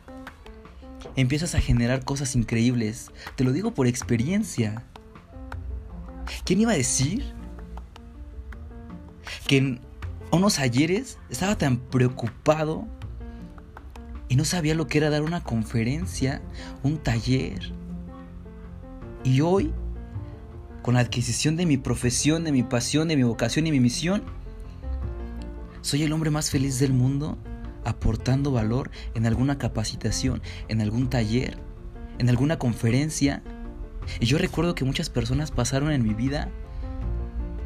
empiezas 1.15 1.55
a 1.55 1.61
generar 1.61 2.03
cosas 2.03 2.35
increíbles. 2.35 3.09
Te 3.37 3.45
lo 3.45 3.53
digo 3.53 3.73
por 3.73 3.87
experiencia. 3.87 4.83
¿Quién 6.43 6.59
iba 6.59 6.73
a 6.73 6.75
decir 6.75 7.33
que 9.47 9.55
en 9.55 9.79
unos 10.31 10.59
ayeres 10.59 11.17
estaba 11.29 11.57
tan 11.57 11.77
preocupado 11.77 12.89
y 14.29 14.35
no 14.35 14.45
sabía 14.45 14.75
lo 14.75 14.87
que 14.87 14.97
era 14.97 15.09
dar 15.09 15.21
una 15.21 15.43
conferencia, 15.43 16.41
un 16.81 16.97
taller. 16.97 17.73
Y 19.23 19.41
hoy, 19.41 19.71
con 20.81 20.95
la 20.95 21.01
adquisición 21.01 21.55
de 21.55 21.65
mi 21.65 21.77
profesión, 21.77 22.43
de 22.43 22.51
mi 22.51 22.63
pasión, 22.63 23.07
de 23.07 23.15
mi 23.15 23.23
vocación 23.23 23.67
y 23.67 23.71
mi 23.71 23.79
misión, 23.79 24.23
soy 25.81 26.03
el 26.03 26.13
hombre 26.13 26.29
más 26.29 26.49
feliz 26.49 26.79
del 26.79 26.93
mundo 26.93 27.37
aportando 27.85 28.51
valor 28.51 28.89
en 29.15 29.25
alguna 29.25 29.57
capacitación, 29.57 30.41
en 30.67 30.81
algún 30.81 31.09
taller, 31.09 31.57
en 32.19 32.29
alguna 32.29 32.57
conferencia. 32.57 33.43
Y 34.19 34.25
yo 34.25 34.37
recuerdo 34.37 34.75
que 34.75 34.85
muchas 34.85 35.09
personas 35.09 35.51
pasaron 35.51 35.91
en 35.91 36.03
mi 36.03 36.13
vida 36.13 36.49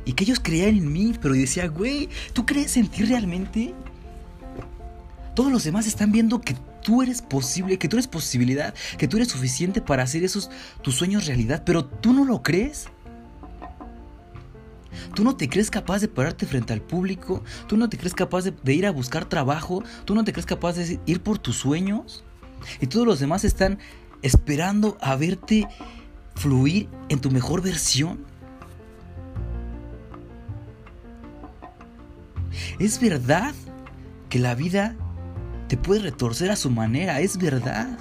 y 0.06 0.14
que 0.14 0.24
ellos 0.24 0.40
creían 0.40 0.78
en 0.78 0.92
mí, 0.92 1.14
pero 1.22 1.34
decía, 1.34 1.68
güey, 1.68 2.10
¿tú 2.34 2.46
crees 2.46 2.78
en 2.78 2.88
ti 2.88 3.04
realmente? 3.04 3.74
Todos 5.38 5.52
los 5.52 5.64
demás 5.64 5.86
están 5.86 6.12
viendo 6.12 6.42
que 6.42 6.56
tú 6.82 7.04
eres 7.04 7.22
posible, 7.22 7.78
que 7.78 7.88
tú 7.88 7.96
eres 7.98 8.08
posibilidad, 8.08 8.74
que 8.98 9.08
tú 9.08 9.18
eres 9.18 9.28
suficiente 9.28 9.82
para 9.82 10.02
hacer 10.02 10.24
esos 10.24 10.50
tus 10.82 10.96
sueños 10.96 11.28
realidad, 11.28 11.62
pero 11.64 11.86
tú 11.86 12.12
no 12.12 12.26
lo 12.26 12.42
crees. 12.42 12.88
Tú 15.14 15.24
no 15.24 15.36
te 15.36 15.48
crees 15.48 15.70
capaz 15.70 16.00
de 16.00 16.08
pararte 16.08 16.48
frente 16.48 16.74
al 16.74 16.82
público, 16.82 17.44
tú 17.68 17.78
no 17.78 17.88
te 17.88 18.00
crees 18.00 18.16
capaz 18.16 18.46
de, 18.46 18.74
ir 18.74 18.88
a 18.88 18.92
buscar 18.92 19.26
trabajo, 19.26 19.84
tú 20.06 20.16
no 20.16 20.24
te 20.24 20.34
crees 20.34 20.48
capaz 20.48 20.74
de 20.74 21.00
ir 21.06 21.22
por 21.22 21.38
tus 21.38 21.56
sueños. 21.58 22.24
Y 22.82 22.88
todos 22.88 23.06
los 23.06 23.20
demás 23.20 23.44
están 23.44 23.78
esperando 24.24 24.98
a 25.02 25.16
verte 25.18 25.68
fluir 26.34 26.90
en 27.10 27.22
tu 27.22 27.30
mejor 27.30 27.62
versión. 27.62 28.26
Es 32.80 33.00
verdad 33.00 33.54
que 34.30 34.40
la 34.40 34.56
vida 34.56 34.96
te 35.68 35.78
puede 35.78 36.02
retorcer 36.02 36.52
a 36.52 36.56
su 36.56 36.70
manera, 36.70 37.20
es 37.20 37.38
verdad. 37.38 37.98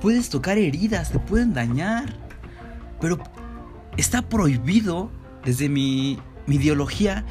Puedes 0.00 0.28
tocar 0.28 0.58
heridas, 0.58 1.12
te 1.12 1.18
pueden 1.18 1.54
dañar, 1.54 2.14
pero 3.00 3.18
está 3.96 4.28
prohibido 4.28 5.10
desde 5.44 5.68
mi, 5.68 6.18
mi 6.46 6.56
ideología, 6.56 7.24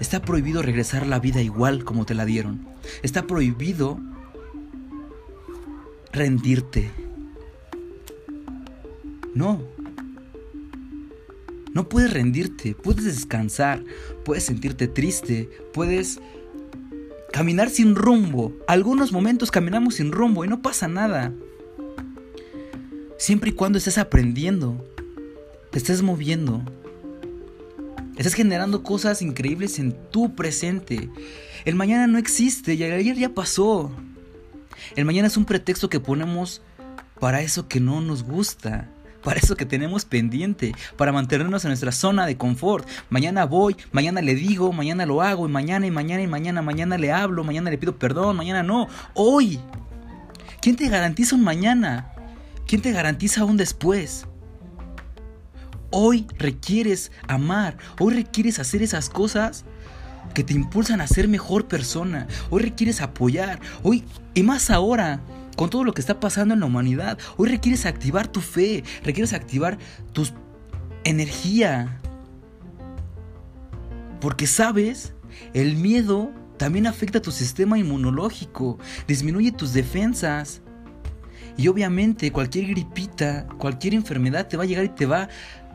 está 0.00 0.22
prohibido 0.22 0.62
regresar 0.62 1.06
la 1.06 1.18
vida 1.18 1.42
igual 1.42 1.84
como 1.84 2.06
te 2.06 2.14
la 2.14 2.24
dieron. 2.24 2.66
Está 3.02 3.26
prohibido 3.26 3.98
rendirte. 6.12 6.90
No. 9.34 9.60
No 11.74 11.88
puedes 11.88 12.12
rendirte, 12.12 12.76
puedes 12.76 13.04
descansar, 13.04 13.84
puedes 14.24 14.44
sentirte 14.44 14.86
triste, 14.86 15.50
puedes 15.72 16.20
caminar 17.34 17.68
sin 17.68 17.96
rumbo. 17.96 18.52
Algunos 18.68 19.10
momentos 19.10 19.50
caminamos 19.50 19.96
sin 19.96 20.12
rumbo 20.12 20.44
y 20.44 20.48
no 20.48 20.62
pasa 20.62 20.86
nada. 20.86 21.32
Siempre 23.18 23.50
y 23.50 23.54
cuando 23.54 23.76
estés 23.76 23.98
aprendiendo, 23.98 24.88
te 25.72 25.78
estés 25.78 26.00
moviendo, 26.02 26.62
estás 28.16 28.34
generando 28.34 28.84
cosas 28.84 29.20
increíbles 29.20 29.80
en 29.80 29.96
tu 30.12 30.36
presente. 30.36 31.10
El 31.64 31.74
mañana 31.74 32.06
no 32.06 32.18
existe 32.18 32.74
y 32.74 32.84
ayer 32.84 33.16
ya 33.16 33.30
pasó. 33.30 33.90
El 34.94 35.04
mañana 35.04 35.26
es 35.26 35.36
un 35.36 35.44
pretexto 35.44 35.88
que 35.88 35.98
ponemos 35.98 36.62
para 37.18 37.42
eso 37.42 37.66
que 37.66 37.80
no 37.80 38.00
nos 38.00 38.22
gusta, 38.22 38.88
para 39.24 39.40
eso 39.40 39.56
que 39.56 39.66
tenemos 39.66 40.04
pendiente, 40.04 40.72
para 40.96 41.10
mantenernos 41.10 41.64
en 41.64 41.70
nuestra 41.70 41.90
zona 41.90 42.26
de 42.26 42.36
confort. 42.36 42.86
Mañana 43.08 43.46
voy, 43.46 43.76
mañana 43.90 44.20
le 44.20 44.34
digo, 44.34 44.72
mañana 44.72 45.06
lo 45.06 45.22
hago, 45.22 45.48
y 45.48 45.50
mañana 45.50 45.86
y 45.86 45.90
mañana 45.90 46.22
y 46.22 46.28
mañana, 46.28 46.62
mañana 46.62 46.98
le 46.98 47.10
hablo, 47.10 47.42
mañana 47.42 47.70
le 47.70 47.78
pido 47.78 47.98
perdón, 47.98 48.36
mañana 48.36 48.62
no. 48.62 48.86
Hoy. 49.14 49.58
¿Quién 50.60 50.76
te 50.76 50.88
garantiza 50.88 51.34
un 51.34 51.42
mañana? 51.42 52.12
¿Quién 52.66 52.80
te 52.80 52.92
garantiza 52.92 53.44
un 53.44 53.56
después? 53.56 54.26
Hoy 55.90 56.26
requieres 56.38 57.12
amar, 57.28 57.76
hoy 57.98 58.14
requieres 58.14 58.58
hacer 58.58 58.82
esas 58.82 59.10
cosas 59.10 59.64
que 60.32 60.42
te 60.42 60.54
impulsan 60.54 61.00
a 61.00 61.06
ser 61.06 61.28
mejor 61.28 61.68
persona. 61.68 62.26
Hoy 62.50 62.62
requieres 62.62 63.00
apoyar, 63.00 63.60
hoy 63.82 64.04
y 64.34 64.42
más 64.42 64.70
ahora 64.70 65.20
con 65.56 65.70
todo 65.70 65.84
lo 65.84 65.92
que 65.92 66.00
está 66.00 66.20
pasando 66.20 66.54
en 66.54 66.60
la 66.60 66.66
humanidad. 66.66 67.18
Hoy 67.36 67.48
requieres 67.48 67.86
activar 67.86 68.28
tu 68.28 68.40
fe, 68.40 68.84
requieres 69.02 69.32
activar 69.32 69.78
tu 70.12 70.26
energía. 71.04 72.00
Porque 74.20 74.46
sabes, 74.46 75.14
el 75.52 75.76
miedo 75.76 76.30
también 76.56 76.86
afecta 76.86 77.18
a 77.18 77.22
tu 77.22 77.30
sistema 77.30 77.78
inmunológico, 77.78 78.78
disminuye 79.06 79.52
tus 79.52 79.72
defensas. 79.72 80.62
Y 81.56 81.68
obviamente 81.68 82.32
cualquier 82.32 82.66
gripita, 82.68 83.46
cualquier 83.58 83.94
enfermedad 83.94 84.48
te 84.48 84.56
va 84.56 84.64
a 84.64 84.66
llegar 84.66 84.84
y 84.84 84.88
te 84.88 85.06
va 85.06 85.28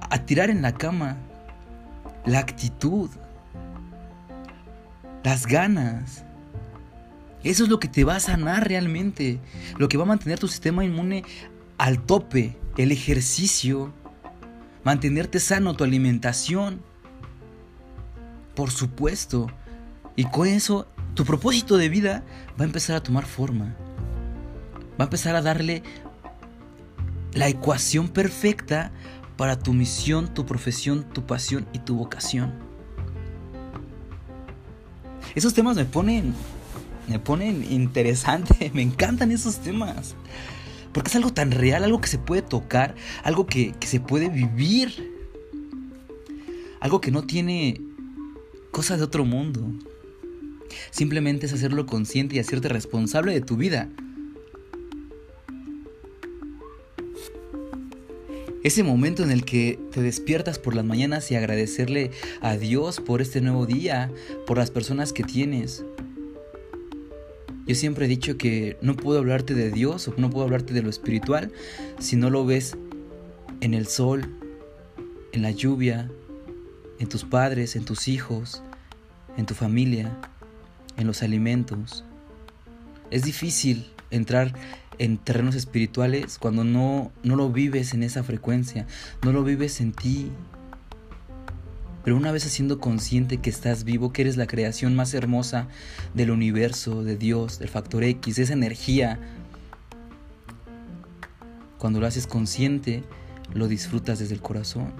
a 0.09 0.25
tirar 0.25 0.49
en 0.49 0.61
la 0.61 0.73
cama. 0.73 1.17
La 2.25 2.39
actitud, 2.39 3.09
las 5.23 5.45
ganas. 5.45 6.25
Eso 7.43 7.63
es 7.63 7.69
lo 7.69 7.79
que 7.79 7.87
te 7.87 8.03
va 8.03 8.15
a 8.15 8.19
sanar 8.19 8.67
realmente. 8.67 9.39
Lo 9.77 9.87
que 9.87 9.97
va 9.97 10.03
a 10.03 10.07
mantener 10.07 10.39
tu 10.39 10.47
sistema 10.47 10.83
inmune 10.83 11.23
al 11.77 12.01
tope. 12.01 12.57
El 12.77 12.91
ejercicio. 12.91 13.93
Mantenerte 14.83 15.39
sano, 15.39 15.75
tu 15.75 15.83
alimentación. 15.83 16.81
Por 18.55 18.71
supuesto. 18.71 19.47
Y 20.15 20.25
con 20.25 20.47
eso, 20.47 20.87
tu 21.13 21.23
propósito 21.23 21.77
de 21.77 21.89
vida 21.89 22.23
va 22.59 22.63
a 22.63 22.67
empezar 22.67 22.95
a 22.95 23.03
tomar 23.03 23.25
forma. 23.25 23.75
Va 24.99 25.03
a 25.03 25.07
empezar 25.07 25.35
a 25.35 25.41
darle 25.41 25.81
la 27.33 27.47
ecuación 27.47 28.09
perfecta 28.09 28.91
para 29.37 29.57
tu 29.57 29.71
misión, 29.71 30.33
tu 30.33 30.45
profesión, 30.45 31.03
tu 31.13 31.25
pasión 31.25 31.67
y 31.71 31.79
tu 31.79 31.95
vocación. 31.95 32.53
Esos 35.35 35.53
temas 35.53 35.77
me 35.77 35.85
ponen 35.85 36.33
me 37.09 37.19
ponen 37.19 37.65
interesante, 37.71 38.71
me 38.73 38.81
encantan 38.81 39.31
esos 39.31 39.59
temas. 39.59 40.15
Porque 40.93 41.09
es 41.09 41.15
algo 41.15 41.33
tan 41.33 41.51
real, 41.51 41.83
algo 41.83 42.01
que 42.01 42.07
se 42.07 42.17
puede 42.17 42.41
tocar, 42.41 42.95
algo 43.23 43.45
que, 43.45 43.73
que 43.79 43.87
se 43.87 43.99
puede 43.99 44.29
vivir. 44.29 45.11
Algo 46.79 47.01
que 47.01 47.11
no 47.11 47.23
tiene 47.23 47.81
cosa 48.71 48.95
de 48.95 49.03
otro 49.03 49.25
mundo. 49.25 49.61
Simplemente 50.91 51.45
es 51.45 51.53
hacerlo 51.53 51.85
consciente 51.85 52.35
y 52.35 52.39
hacerte 52.39 52.69
responsable 52.69 53.33
de 53.33 53.41
tu 53.41 53.57
vida. 53.57 53.89
Ese 58.61 58.83
momento 58.83 59.23
en 59.23 59.31
el 59.31 59.45
que 59.45 59.79
te 59.91 60.01
despiertas 60.01 60.59
por 60.59 60.75
las 60.75 60.83
mañanas 60.83 61.31
y 61.31 61.35
agradecerle 61.35 62.11
a 62.41 62.57
Dios 62.57 62.99
por 62.99 63.21
este 63.21 63.41
nuevo 63.41 63.65
día, 63.65 64.11
por 64.45 64.57
las 64.57 64.69
personas 64.69 65.13
que 65.13 65.23
tienes, 65.23 65.85
yo 67.69 67.75
siempre 67.75 68.05
he 68.05 68.07
dicho 68.07 68.35
que 68.35 68.77
no 68.81 68.95
puedo 68.95 69.19
hablarte 69.19 69.53
de 69.53 69.69
Dios 69.69 70.07
o 70.07 70.15
no 70.17 70.31
puedo 70.31 70.43
hablarte 70.43 70.73
de 70.73 70.81
lo 70.81 70.89
espiritual 70.89 71.51
si 71.99 72.15
no 72.15 72.31
lo 72.31 72.43
ves 72.43 72.75
en 73.61 73.75
el 73.75 73.85
sol, 73.85 74.27
en 75.33 75.43
la 75.43 75.51
lluvia, 75.51 76.09
en 76.97 77.07
tus 77.07 77.25
padres, 77.25 77.75
en 77.75 77.85
tus 77.85 78.07
hijos, 78.07 78.63
en 79.37 79.45
tu 79.45 79.53
familia, 79.53 80.17
en 80.97 81.05
los 81.05 81.21
alimentos. 81.21 82.03
Es 83.11 83.21
difícil 83.21 83.85
entrar 84.09 84.55
en 84.97 85.19
terrenos 85.19 85.53
espirituales 85.53 86.39
cuando 86.39 86.63
no, 86.63 87.11
no 87.21 87.35
lo 87.35 87.51
vives 87.51 87.93
en 87.93 88.01
esa 88.01 88.23
frecuencia, 88.23 88.87
no 89.23 89.31
lo 89.31 89.43
vives 89.43 89.79
en 89.79 89.91
ti, 89.91 90.31
pero 92.03 92.15
una 92.15 92.31
vez 92.31 92.45
haciendo 92.45 92.79
consciente 92.79 93.37
que 93.37 93.49
estás 93.49 93.83
vivo, 93.83 94.13
que 94.13 94.21
eres 94.21 94.37
la 94.37 94.47
creación 94.47 94.95
más 94.95 95.13
hermosa 95.13 95.67
del 96.13 96.31
universo, 96.31 97.03
de 97.03 97.17
Dios, 97.17 97.59
del 97.59 97.69
factor 97.69 98.03
X, 98.03 98.39
esa 98.39 98.53
energía, 98.53 99.19
cuando 101.77 101.99
lo 101.99 102.07
haces 102.07 102.27
consciente, 102.27 103.03
lo 103.53 103.67
disfrutas 103.67 104.19
desde 104.19 104.35
el 104.35 104.41
corazón. 104.41 104.93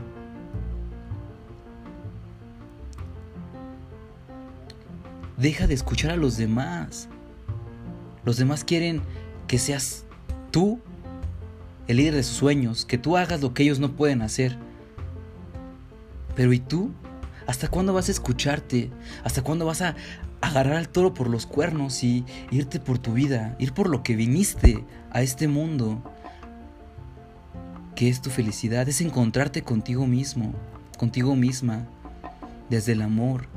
Deja 5.38 5.67
de 5.67 5.73
escuchar 5.73 6.12
a 6.12 6.17
los 6.17 6.35
demás. 6.35 7.07
Los 8.25 8.38
demás 8.38 8.63
quieren 8.63 9.01
que 9.47 9.57
seas 9.57 10.05
tú 10.51 10.79
el 11.88 11.97
líder 11.97 12.13
de 12.13 12.23
sus 12.23 12.38
sueños, 12.38 12.85
que 12.85 12.97
tú 12.97 13.17
hagas 13.17 13.41
lo 13.41 13.53
que 13.53 13.63
ellos 13.63 13.79
no 13.79 13.93
pueden 13.93 14.21
hacer. 14.21 14.57
Pero 16.39 16.54
¿y 16.54 16.60
tú? 16.60 16.91
¿Hasta 17.47 17.67
cuándo 17.67 17.91
vas 17.91 18.08
a 18.08 18.13
escucharte? 18.13 18.89
¿Hasta 19.25 19.41
cuándo 19.41 19.65
vas 19.65 19.82
a 19.82 19.97
agarrar 20.39 20.78
al 20.78 20.88
toro 20.88 21.13
por 21.13 21.30
los 21.30 21.45
cuernos 21.45 22.02
y 22.02 22.23
irte 22.49 22.80
por 22.80 22.97
tu 22.97 23.12
vida, 23.12 23.58
ir 23.60 23.73
por 23.73 23.89
lo 23.89 24.04
que 24.04 24.15
viniste 24.15 24.86
a 25.12 25.21
este 25.21 25.49
mundo? 25.49 26.02
Que 27.93 28.08
es 28.08 28.21
tu 28.21 28.30
felicidad, 28.30 28.88
es 28.88 29.02
encontrarte 29.02 29.63
contigo 29.63 30.08
mismo, 30.08 30.54
contigo 30.97 31.36
misma, 31.36 31.86
desde 32.69 32.93
el 32.93 33.02
amor. 33.02 33.47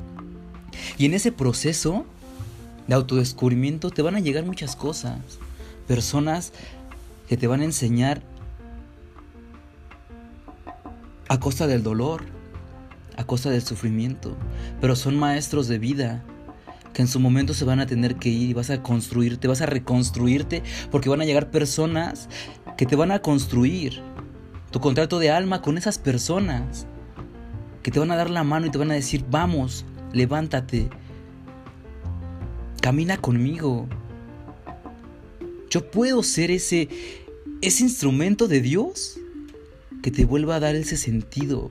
Y 0.99 1.07
en 1.07 1.15
ese 1.15 1.31
proceso 1.31 2.05
de 2.89 2.97
autodescubrimiento 2.97 3.93
te 3.93 4.03
van 4.03 4.17
a 4.17 4.21
llegar 4.21 4.45
muchas 4.45 4.75
cosas, 4.75 5.21
personas 5.87 6.53
que 7.29 7.37
te 7.37 7.47
van 7.47 7.61
a 7.61 7.65
enseñar 7.65 8.23
a 11.29 11.39
costa 11.39 11.69
del 11.69 11.85
dolor, 11.85 12.42
a 13.23 13.27
costa 13.27 13.51
del 13.51 13.63
sufrimiento, 13.63 14.37
pero 14.81 14.97
son 14.97 15.19
maestros 15.19 15.69
de 15.69 15.79
vida 15.79 16.25
que 16.93 17.03
en 17.03 17.09
su 17.09 17.21
momento 17.21 17.55
se 17.55 17.65
van 17.65 17.81
a 17.81 17.87
tener 17.87 18.17
que 18.17 18.29
ir 18.29 18.51
y 18.51 18.53
vas 18.53 18.71
a 18.71 18.83
construirte, 18.83 19.49
vas 19.49 19.63
a 19.63 19.67
reconstruirte, 19.67 20.63
porque 20.91 21.09
van 21.09 21.23
a 21.23 21.25
llegar 21.25 21.51
personas 21.51 22.29
que 22.77 22.87
te 22.87 22.97
van 22.97 23.11
a 23.11 23.21
construir 23.21 24.03
tu 24.71 24.81
contrato 24.81 25.19
de 25.19 25.31
alma 25.31 25.63
con 25.63 25.79
esas 25.79 25.99
personas, 25.99 26.87
que 27.83 27.91
te 27.91 27.99
van 27.99 28.11
a 28.11 28.17
dar 28.17 28.31
la 28.31 28.45
mano 28.45 28.67
y 28.67 28.71
te 28.71 28.79
van 28.79 28.91
a 28.91 28.95
decir, 28.95 29.25
vamos, 29.31 29.85
levántate, 30.13 30.89
camina 32.81 33.17
conmigo. 33.17 33.89
Yo 35.71 35.91
puedo 35.91 36.23
ser 36.23 36.51
ese, 36.51 36.89
ese 37.63 37.83
instrumento 37.83 38.49
de 38.49 38.61
Dios 38.61 39.19
que 40.03 40.11
te 40.11 40.25
vuelva 40.25 40.57
a 40.57 40.61
dar 40.61 40.75
ese 40.75 40.97
sentido, 40.97 41.71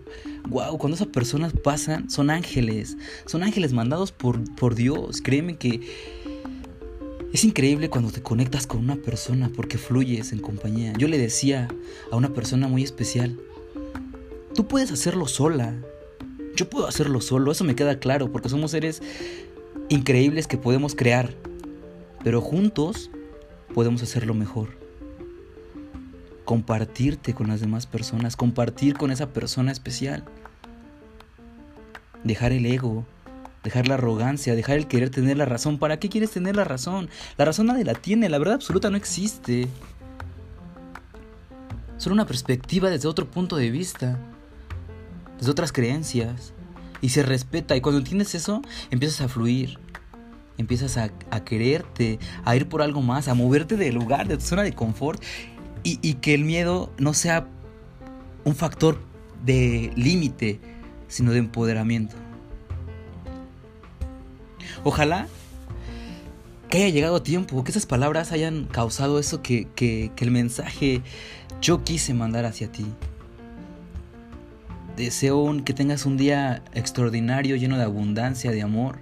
wow, 0.49 0.77
cuando 0.77 0.95
esas 0.95 1.07
personas 1.07 1.53
pasan, 1.53 2.09
son 2.09 2.29
ángeles, 2.29 2.97
son 3.25 3.43
ángeles 3.43 3.73
mandados 3.73 4.11
por, 4.11 4.43
por 4.55 4.73
Dios. 4.73 5.21
Créeme 5.21 5.57
que 5.57 5.81
es 7.33 7.43
increíble 7.43 7.89
cuando 7.89 8.09
te 8.09 8.21
conectas 8.21 8.65
con 8.65 8.79
una 8.79 8.95
persona 8.95 9.51
porque 9.53 9.77
fluyes 9.77 10.31
en 10.31 10.39
compañía. 10.39 10.93
Yo 10.97 11.07
le 11.07 11.17
decía 11.17 11.67
a 12.09 12.15
una 12.15 12.33
persona 12.33 12.67
muy 12.67 12.83
especial, 12.83 13.37
tú 14.55 14.67
puedes 14.67 14.91
hacerlo 14.91 15.27
sola, 15.27 15.75
yo 16.55 16.69
puedo 16.69 16.87
hacerlo 16.87 17.21
solo, 17.21 17.51
eso 17.51 17.63
me 17.65 17.75
queda 17.75 17.99
claro, 17.99 18.31
porque 18.31 18.49
somos 18.49 18.71
seres 18.71 19.01
increíbles 19.89 20.47
que 20.47 20.57
podemos 20.57 20.95
crear, 20.95 21.33
pero 22.23 22.41
juntos 22.41 23.11
podemos 23.73 24.01
hacerlo 24.03 24.33
mejor 24.33 24.80
compartirte 26.51 27.33
con 27.33 27.47
las 27.47 27.61
demás 27.61 27.85
personas, 27.85 28.35
compartir 28.35 28.97
con 28.97 29.09
esa 29.09 29.29
persona 29.29 29.71
especial. 29.71 30.25
dejar 32.25 32.51
el 32.51 32.65
ego, 32.65 33.05
dejar 33.63 33.87
la 33.87 33.93
arrogancia, 33.93 34.53
dejar 34.53 34.75
el 34.75 34.87
querer 34.87 35.11
tener 35.11 35.37
la 35.37 35.45
razón. 35.45 35.79
¿Para 35.79 35.97
qué 35.97 36.09
quieres 36.09 36.31
tener 36.31 36.57
la 36.57 36.65
razón? 36.65 37.09
La 37.37 37.45
razón 37.45 37.67
nadie 37.67 37.85
la 37.85 37.93
tiene, 37.93 38.27
la 38.27 38.37
verdad 38.37 38.55
absoluta 38.55 38.89
no 38.89 38.97
existe. 38.97 39.69
Solo 41.95 42.15
una 42.15 42.27
perspectiva 42.27 42.89
desde 42.89 43.07
otro 43.07 43.31
punto 43.31 43.55
de 43.55 43.71
vista, 43.71 44.19
desde 45.37 45.51
otras 45.51 45.71
creencias. 45.71 46.51
Y 46.99 47.09
se 47.09 47.23
respeta. 47.23 47.77
Y 47.77 47.81
cuando 47.81 48.03
tienes 48.03 48.35
eso, 48.35 48.61
empiezas 48.89 49.21
a 49.21 49.29
fluir. 49.29 49.79
Empiezas 50.57 50.97
a, 50.97 51.09
quererte, 51.45 52.19
a 52.43 52.57
ir 52.57 52.67
por 52.67 52.81
algo 52.81 53.01
más, 53.01 53.29
a 53.29 53.35
moverte 53.35 53.77
del 53.77 53.95
lugar, 53.95 54.27
de 54.27 54.35
tu 54.35 54.43
zona 54.43 54.63
de 54.63 54.73
confort. 54.73 55.23
Y, 55.83 56.13
que 56.15 56.33
el 56.33 56.45
miedo 56.45 56.91
no 56.97 57.13
sea 57.13 57.47
un 58.43 58.55
factor 58.55 58.99
de 59.43 59.91
límite, 59.95 60.59
sino 61.07 61.31
de 61.31 61.39
empoderamiento. 61.39 62.15
Ojalá 64.83 65.27
que 66.69 66.77
haya 66.77 66.89
llegado 66.89 67.21
tiempo, 67.23 67.63
que 67.63 67.71
esas 67.71 67.85
palabras 67.85 68.31
hayan 68.31 68.65
causado 68.65 69.19
eso 69.19 69.41
que 69.41 70.11
el 70.17 70.31
mensaje 70.31 71.01
yo 71.61 71.83
quise 71.83 72.13
mandar 72.13 72.45
hacia 72.45 72.71
ti. 72.71 72.85
Deseo 74.97 75.63
que 75.63 75.73
tengas 75.73 76.05
un 76.05 76.17
día 76.17 76.63
extraordinario, 76.73 77.55
lleno 77.55 77.77
de 77.77 77.83
abundancia, 77.83 78.51
de 78.51 78.61
amor, 78.61 78.99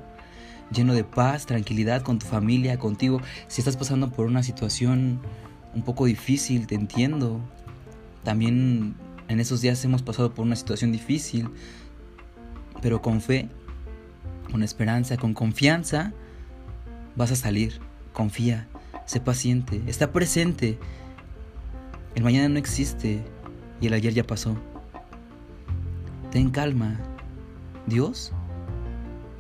lleno 0.71 0.93
de 0.93 1.03
paz, 1.03 1.45
tranquilidad 1.45 2.03
con 2.03 2.19
tu 2.19 2.27
familia, 2.27 2.77
contigo. 2.77 3.21
Si 3.47 3.61
estás 3.61 3.75
pasando 3.75 4.11
por 4.11 4.27
una 4.27 4.43
situación 4.43 5.19
un 5.73 5.81
poco 5.83 6.05
difícil, 6.05 6.67
te 6.67 6.75
entiendo. 6.75 7.39
También 8.23 8.95
en 9.27 9.39
esos 9.39 9.61
días 9.61 9.83
hemos 9.85 10.01
pasado 10.01 10.33
por 10.33 10.45
una 10.45 10.55
situación 10.55 10.91
difícil, 10.91 11.49
pero 12.81 13.01
con 13.01 13.21
fe, 13.21 13.49
con 14.51 14.63
esperanza, 14.63 15.17
con 15.17 15.33
confianza, 15.33 16.13
vas 17.15 17.31
a 17.31 17.35
salir. 17.35 17.79
Confía, 18.13 18.67
sé 19.05 19.19
paciente, 19.19 19.81
está 19.87 20.11
presente. 20.11 20.77
El 22.15 22.23
mañana 22.23 22.49
no 22.49 22.57
existe 22.57 23.21
y 23.79 23.87
el 23.87 23.93
ayer 23.93 24.13
ya 24.13 24.23
pasó. 24.23 24.55
Ten 26.31 26.49
calma. 26.49 26.99
Dios 27.85 28.31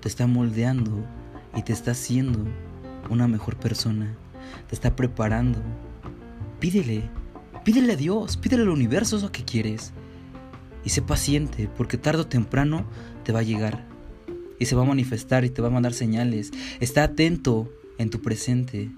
te 0.01 0.07
está 0.07 0.27
moldeando 0.27 1.03
y 1.55 1.63
te 1.63 1.73
está 1.73 1.91
haciendo 1.91 2.45
una 3.09 3.27
mejor 3.27 3.57
persona. 3.57 4.15
Te 4.67 4.75
está 4.75 4.95
preparando. 4.95 5.59
Pídele, 6.59 7.09
Pídele 7.63 7.93
a 7.93 7.95
Dios, 7.97 8.37
pídele 8.37 8.63
al 8.63 8.69
universo 8.69 9.17
eso 9.17 9.31
que 9.31 9.43
quieres. 9.43 9.91
Y 10.83 10.89
sé 10.89 11.01
paciente, 11.01 11.69
porque 11.77 11.97
tarde 11.97 12.21
o 12.21 12.27
temprano 12.27 12.85
te 13.23 13.31
va 13.31 13.39
a 13.39 13.43
llegar. 13.43 13.85
Y 14.57 14.65
se 14.65 14.75
va 14.75 14.83
a 14.83 14.85
manifestar 14.85 15.45
y 15.45 15.49
te 15.49 15.61
va 15.61 15.67
a 15.67 15.71
mandar 15.71 15.93
señales. 15.93 16.51
Está 16.79 17.03
atento 17.03 17.71
en 17.97 18.09
tu 18.09 18.21
presente, 18.21 18.89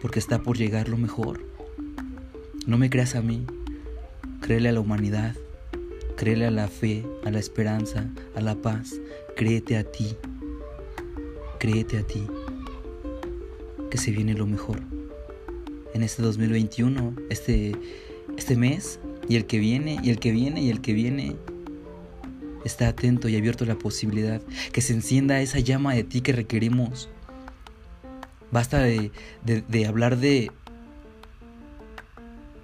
porque 0.00 0.18
está 0.18 0.42
por 0.42 0.56
llegar 0.56 0.88
lo 0.88 0.96
mejor. 0.96 1.46
No 2.66 2.78
me 2.78 2.90
creas 2.90 3.14
a 3.14 3.22
mí, 3.22 3.46
créele 4.40 4.70
a 4.70 4.72
la 4.72 4.80
humanidad, 4.80 5.36
créele 6.16 6.46
a 6.46 6.50
la 6.50 6.68
fe, 6.68 7.06
a 7.24 7.30
la 7.30 7.38
esperanza, 7.38 8.10
a 8.34 8.40
la 8.40 8.56
paz. 8.56 9.00
Créete 9.36 9.76
a 9.76 9.84
ti, 9.84 10.16
créete 11.58 11.98
a 11.98 12.02
ti, 12.02 12.26
que 13.90 13.98
se 13.98 14.10
viene 14.10 14.34
lo 14.34 14.46
mejor 14.46 14.93
en 15.94 16.02
este 16.02 16.22
2021, 16.22 17.14
este, 17.30 17.72
este 18.36 18.56
mes 18.56 19.00
y 19.28 19.36
el 19.36 19.46
que 19.46 19.58
viene 19.58 19.98
y 20.02 20.10
el 20.10 20.18
que 20.18 20.32
viene 20.32 20.60
y 20.60 20.70
el 20.70 20.80
que 20.80 20.92
viene. 20.92 21.36
Está 22.64 22.88
atento 22.88 23.28
y 23.28 23.36
abierto 23.36 23.64
a 23.64 23.66
la 23.66 23.76
posibilidad 23.76 24.40
que 24.72 24.80
se 24.80 24.94
encienda 24.94 25.40
esa 25.40 25.58
llama 25.58 25.94
de 25.94 26.02
ti 26.02 26.20
que 26.20 26.32
requerimos. 26.32 27.10
Basta 28.50 28.78
de, 28.80 29.10
de 29.44 29.86
hablar 29.86 30.16
de, 30.16 30.50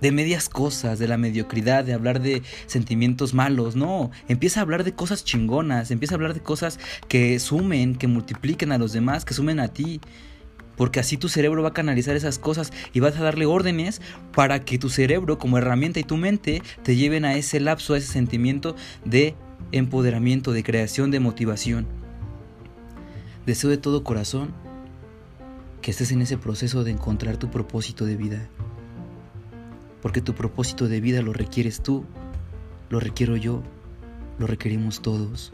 de 0.01 0.13
medias 0.13 0.49
cosas, 0.49 0.99
de 0.99 1.07
la 1.07 1.19
mediocridad, 1.19 1.85
de 1.85 1.93
hablar 1.93 2.21
de 2.21 2.43
sentimientos 2.67 3.35
malos. 3.35 3.77
No, 3.77 4.11
empieza 4.29 4.61
a 4.61 4.63
hablar 4.63 4.85
de 4.85 4.93
cosas 4.95 5.25
chingonas, 5.25 5.91
empieza 5.91 6.15
a 6.15 6.17
hablar 6.17 6.35
de 6.35 6.41
cosas 6.41 6.79
que 7.09 7.39
sumen, 7.39 7.97
que 7.97 8.07
multipliquen 8.07 8.73
a 8.73 8.79
los 8.79 8.93
demás, 8.93 9.25
que 9.25 9.35
sumen 9.35 9.61
a 9.61 9.69
ti 9.69 10.01
porque 10.81 10.99
así 10.99 11.19
tu 11.19 11.29
cerebro 11.29 11.63
va 11.63 11.69
a 11.69 11.75
canalizar 11.75 12.17
esas 12.17 12.39
cosas 12.39 12.73
y 12.95 13.01
vas 13.01 13.15
a 13.19 13.23
darle 13.23 13.45
órdenes 13.45 14.01
para 14.33 14.65
que 14.65 14.79
tu 14.79 14.89
cerebro 14.89 15.39
como 15.39 15.59
herramienta 15.59 16.01
y 16.01 16.05
tu 16.05 16.17
mente 16.17 16.63
te 16.83 16.97
lleven 16.97 17.27
a 17.27 17.35
ese 17.35 17.61
lapso, 17.61 17.93
a 17.93 17.99
ese 17.99 18.11
sentimiento 18.11 18.75
de 19.05 19.35
empoderamiento, 19.73 20.53
de 20.53 20.63
creación, 20.63 21.11
de 21.11 21.21
motivación. 21.21 21.87
Deseo 23.45 23.69
de 23.69 23.77
todo 23.77 24.05
corazón 24.05 24.55
que 25.83 25.91
estés 25.91 26.13
en 26.13 26.23
ese 26.23 26.39
proceso 26.39 26.83
de 26.83 26.93
encontrar 26.93 27.37
tu 27.37 27.51
propósito 27.51 28.07
de 28.07 28.17
vida. 28.17 28.49
Porque 30.01 30.23
tu 30.23 30.35
propósito 30.35 30.89
de 30.89 31.03
vida 31.03 31.21
lo 31.21 31.35
requieres 31.35 31.83
tú, 31.83 32.07
lo 32.89 33.01
requiero 33.01 33.37
yo, 33.37 33.63
lo 34.39 34.47
requerimos 34.47 35.03
todos. 35.03 35.53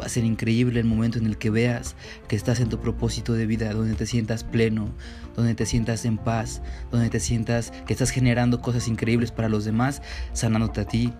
Va 0.00 0.06
a 0.06 0.08
ser 0.08 0.24
increíble 0.24 0.80
el 0.80 0.86
momento 0.86 1.18
en 1.18 1.26
el 1.26 1.36
que 1.36 1.50
veas 1.50 1.94
que 2.28 2.36
estás 2.36 2.60
en 2.60 2.68
tu 2.68 2.80
propósito 2.80 3.34
de 3.34 3.46
vida, 3.46 3.72
donde 3.72 3.94
te 3.94 4.06
sientas 4.06 4.42
pleno, 4.42 4.88
donde 5.36 5.54
te 5.54 5.66
sientas 5.66 6.04
en 6.04 6.18
paz, 6.18 6.62
donde 6.90 7.10
te 7.10 7.20
sientas 7.20 7.72
que 7.86 7.92
estás 7.92 8.10
generando 8.10 8.60
cosas 8.60 8.88
increíbles 8.88 9.30
para 9.32 9.48
los 9.48 9.64
demás, 9.64 10.02
sanándote 10.32 10.80
a 10.80 10.84
ti. 10.86 11.12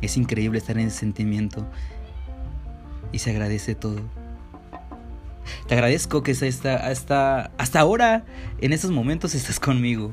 Es 0.00 0.16
increíble 0.16 0.58
estar 0.58 0.78
en 0.78 0.88
ese 0.88 0.98
sentimiento 0.98 1.66
y 3.12 3.18
se 3.20 3.30
agradece 3.30 3.74
todo. 3.74 4.00
Te 5.66 5.74
agradezco 5.74 6.22
que 6.22 6.32
hasta, 6.32 6.76
hasta, 6.76 7.50
hasta 7.58 7.80
ahora, 7.80 8.24
en 8.60 8.72
estos 8.72 8.90
momentos, 8.90 9.34
estás 9.34 9.60
conmigo. 9.60 10.12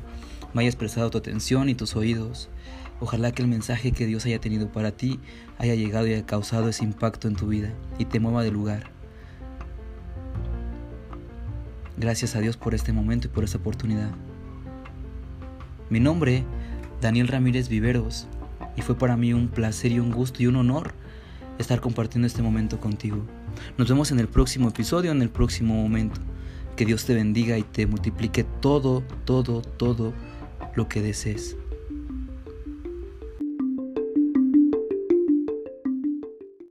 Me 0.54 0.62
hayas 0.62 0.76
prestado 0.76 1.10
tu 1.10 1.18
atención 1.18 1.68
y 1.68 1.74
tus 1.74 1.96
oídos. 1.96 2.48
Ojalá 3.00 3.32
que 3.32 3.42
el 3.42 3.48
mensaje 3.48 3.92
que 3.92 4.06
Dios 4.06 4.24
haya 4.24 4.40
tenido 4.40 4.72
para 4.72 4.90
ti 4.90 5.20
haya 5.58 5.74
llegado 5.74 6.06
y 6.06 6.14
haya 6.14 6.24
causado 6.24 6.68
ese 6.68 6.84
impacto 6.84 7.28
en 7.28 7.36
tu 7.36 7.48
vida 7.48 7.72
y 7.98 8.06
te 8.06 8.20
mueva 8.20 8.42
de 8.42 8.50
lugar. 8.50 8.90
Gracias 11.98 12.36
a 12.36 12.40
Dios 12.40 12.56
por 12.56 12.74
este 12.74 12.92
momento 12.92 13.26
y 13.26 13.30
por 13.30 13.44
esta 13.44 13.58
oportunidad. 13.58 14.10
Mi 15.88 16.00
nombre, 16.00 16.44
Daniel 17.00 17.28
Ramírez 17.28 17.68
Viveros, 17.68 18.26
y 18.76 18.82
fue 18.82 18.96
para 18.96 19.16
mí 19.16 19.32
un 19.32 19.48
placer 19.48 19.92
y 19.92 20.00
un 20.00 20.10
gusto 20.10 20.42
y 20.42 20.46
un 20.46 20.56
honor 20.56 20.92
estar 21.58 21.80
compartiendo 21.80 22.26
este 22.26 22.42
momento 22.42 22.80
contigo. 22.80 23.24
Nos 23.78 23.88
vemos 23.88 24.10
en 24.10 24.20
el 24.20 24.28
próximo 24.28 24.68
episodio, 24.68 25.12
en 25.12 25.22
el 25.22 25.30
próximo 25.30 25.74
momento. 25.74 26.20
Que 26.76 26.84
Dios 26.84 27.06
te 27.06 27.14
bendiga 27.14 27.56
y 27.56 27.62
te 27.62 27.86
multiplique 27.86 28.44
todo, 28.44 29.02
todo, 29.24 29.62
todo 29.62 30.12
lo 30.74 30.88
que 30.88 31.00
desees. 31.00 31.56